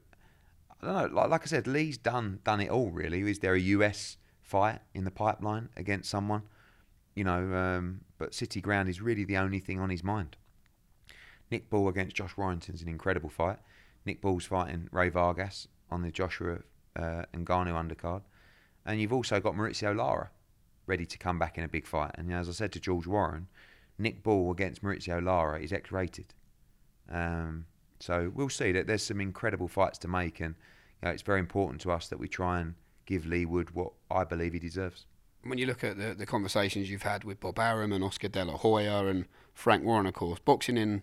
I 0.81 0.87
don't 0.87 0.94
know. 0.94 1.20
Like, 1.20 1.31
like 1.31 1.42
I 1.42 1.46
said, 1.46 1.66
Leigh's 1.66 1.98
done 1.98 2.40
done 2.44 2.61
it 2.61 2.70
all 2.70 2.90
really. 2.90 3.20
Is 3.31 3.40
there 3.40 3.55
a 3.55 3.61
US 3.61 4.16
fight 4.40 4.81
in 4.94 5.05
the 5.05 5.11
pipeline 5.11 5.68
against 5.76 6.11
someone? 6.11 6.42
You 7.14 7.24
know, 7.24 7.55
um, 7.55 8.02
but 8.18 8.35
City 8.35 8.61
Ground 8.61 8.88
is 8.88 9.00
really 9.00 9.24
the 9.24 9.37
only 9.37 9.59
thing 9.59 9.78
on 9.78 9.90
his 9.90 10.02
mind. 10.02 10.37
Nick 11.50 11.68
Ball 11.68 11.88
against 11.88 12.16
Josh 12.16 12.37
Warrington's 12.37 12.81
an 12.81 12.88
incredible 12.88 13.28
fight. 13.28 13.59
Nick 14.07 14.22
Ball's 14.22 14.46
fighting 14.46 14.88
Rey 14.90 15.11
Vargas 15.11 15.68
on 15.90 16.00
the 16.00 16.11
Joshua 16.11 16.61
uh, 16.96 17.24
Ngannou 17.35 17.74
undercard. 17.74 18.22
And 18.85 19.01
you've 19.01 19.12
also 19.12 19.40
got 19.40 19.55
Mauricio 19.55 19.97
Lara 19.97 20.31
ready 20.87 21.07
to 21.07 21.18
come 21.18 21.38
back 21.38 21.59
in 21.59 21.64
a 21.64 21.68
big 21.68 21.87
fight. 21.87 22.12
And 22.16 22.33
as 22.33 22.49
I 22.49 22.53
said 22.53 22.73
to 22.73 22.81
George 22.81 23.07
Warren, 23.07 23.49
Nick 23.99 24.23
Ball 24.23 24.51
against 24.51 24.83
Mauricio 24.83 25.23
Lara 25.23 25.61
is 25.61 25.73
X-rated. 25.73 26.35
Um, 27.11 27.66
so 28.01 28.33
we'll 28.35 28.49
see 28.49 28.73
that 28.73 28.87
there's 28.87 29.03
some 29.03 29.21
incredible 29.21 29.68
fights 29.68 29.99
to 29.99 30.09
make, 30.09 30.40
and 30.40 30.57
you 31.01 31.07
know, 31.07 31.12
it's 31.12 31.23
very 31.23 31.40
important 31.40 31.81
to 31.83 31.92
us 31.92 32.09
that 32.09 32.18
we 32.18 32.27
try 32.27 32.61
and 32.61 32.75
give 33.07 33.27
Leigh 33.27 33.45
Wood 33.45 33.75
what 33.75 33.92
I 34.11 34.25
believe 34.25 34.55
he 34.55 34.59
deserves. 34.59 35.07
When 35.45 35.59
you 35.59 35.66
look 35.66 35.85
at 35.85 35.99
the, 35.99 36.14
the 36.14 36.27
conversations 36.27 36.90
you've 36.90 37.03
had 37.03 37.25
with 37.25 37.40
Bob 37.40 37.59
Arum 37.59 37.92
and 37.92 38.03
Oscar 38.03 38.29
De 38.29 38.45
La 38.45 38.57
Hoya 38.57 39.07
and 39.07 39.27
Frank 39.55 39.85
Warren, 39.85 40.07
of 40.07 40.14
course, 40.14 40.38
boxing 40.38 40.77
in 40.77 41.03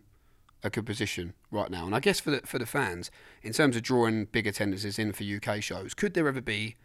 a 0.63 0.69
good 0.69 0.85
position 0.85 1.33
right 1.51 1.69
now. 1.69 1.85
And 1.85 1.95
I 1.95 1.99
guess 1.99 2.19
for 2.19 2.31
the, 2.31 2.41
for 2.41 2.59
the 2.59 2.65
fans, 2.65 3.11
in 3.43 3.53
terms 3.53 3.75
of 3.75 3.83
drawing 3.83 4.25
big 4.25 4.47
attendances 4.47 4.99
in 4.99 5.13
for 5.13 5.23
UK 5.23 5.61
shows, 5.61 5.93
could 5.93 6.13
there 6.13 6.27
ever 6.27 6.41
be, 6.41 6.75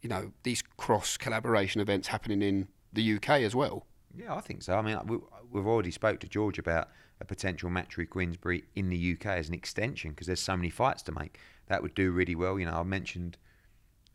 you 0.00 0.08
know, 0.08 0.32
these 0.42 0.62
cross 0.76 1.16
collaboration 1.16 1.80
events 1.80 2.08
happening 2.08 2.42
in 2.42 2.68
the 2.92 3.16
UK 3.16 3.30
as 3.42 3.54
well? 3.54 3.86
Yeah, 4.16 4.34
I 4.34 4.40
think 4.40 4.62
so. 4.62 4.74
I 4.74 4.82
mean, 4.82 4.98
we, 5.06 5.18
we've 5.50 5.66
already 5.66 5.90
spoke 5.90 6.20
to 6.20 6.28
George 6.28 6.58
about 6.58 6.88
a 7.20 7.24
potential 7.24 7.70
Matchroom 7.70 8.08
Queensberry 8.08 8.64
in 8.74 8.88
the 8.88 9.12
UK 9.12 9.26
as 9.26 9.48
an 9.48 9.54
extension 9.54 10.10
because 10.10 10.26
there's 10.26 10.40
so 10.40 10.56
many 10.56 10.70
fights 10.70 11.02
to 11.04 11.12
make. 11.12 11.38
That 11.66 11.82
would 11.82 11.94
do 11.94 12.12
really 12.12 12.34
well. 12.34 12.58
You 12.58 12.66
know, 12.66 12.78
I 12.78 12.82
mentioned 12.84 13.36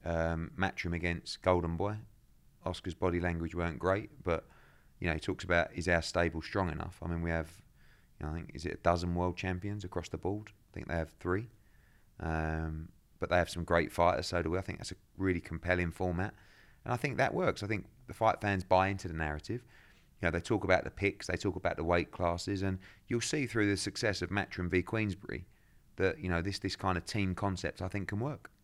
um, 0.06 0.52
Matchroom 0.58 0.96
against 0.96 1.42
Golden 1.42 1.78
Boy. 1.78 1.98
Oscar's 2.66 2.94
body 2.94 3.20
language 3.20 3.56
weren't 3.56 3.78
great, 3.78 4.10
but 4.24 4.46
you 5.00 5.08
know, 5.08 5.14
he 5.14 5.20
talks 5.20 5.44
about 5.44 5.68
is 5.76 5.88
our 5.90 6.02
stable 6.02 6.42
strong 6.42 6.72
enough? 6.72 6.98
I 7.04 7.08
mean, 7.08 7.22
we 7.22 7.30
have 7.30 7.52
I 8.24 8.34
think 8.34 8.52
is 8.54 8.66
it 8.66 8.74
a 8.74 8.78
dozen 8.78 9.16
world 9.16 9.36
champions 9.36 9.84
across 9.84 10.10
the 10.10 10.18
board. 10.18 10.50
I 10.50 10.74
think 10.74 10.88
they 10.88 10.96
have 10.96 11.12
three, 11.20 11.50
um, 12.20 12.90
but 13.24 13.30
they 13.30 13.38
have 13.38 13.50
some 13.50 13.64
great 13.64 13.90
fighters. 13.90 14.28
So 14.28 14.42
do 14.42 14.50
we. 14.50 14.58
I 14.58 14.62
think 14.62 14.80
that's 14.80 14.92
a 14.92 14.96
really 15.18 15.40
compelling 15.40 15.92
format, 15.92 16.34
and 16.84 16.94
I 16.94 16.98
think 16.98 17.16
that 17.16 17.34
works. 17.34 17.64
I 17.64 17.68
think 17.68 17.86
the 18.08 18.14
fight 18.14 18.42
fans 18.42 18.66
buy 18.66 18.90
into 18.90 19.08
the 19.08 19.14
narrative. 19.14 19.64
You 20.22 20.28
know, 20.28 20.32
they 20.32 20.42
talk 20.42 20.66
about 20.66 20.84
the 20.84 20.92
picks, 20.92 21.28
they 21.28 21.38
talk 21.38 21.56
about 21.56 21.78
the 21.78 21.86
weight 21.86 22.12
classes, 22.12 22.64
and 22.64 22.80
you'll 23.08 23.22
see 23.22 23.46
through 23.46 23.70
the 23.70 23.78
success 23.78 24.22
of 24.22 24.30
Matchroom 24.30 24.70
v 24.70 24.82
Queensberry 24.82 25.46
that 25.96 26.20
you 26.20 26.28
know 26.28 26.42
this 26.42 26.60
this 26.60 26.76
kind 26.76 26.98
of 26.98 27.06
team 27.06 27.34
concept 27.34 27.82
I 27.82 27.88
think 27.88 28.10
can 28.10 28.20
work. 28.20 28.52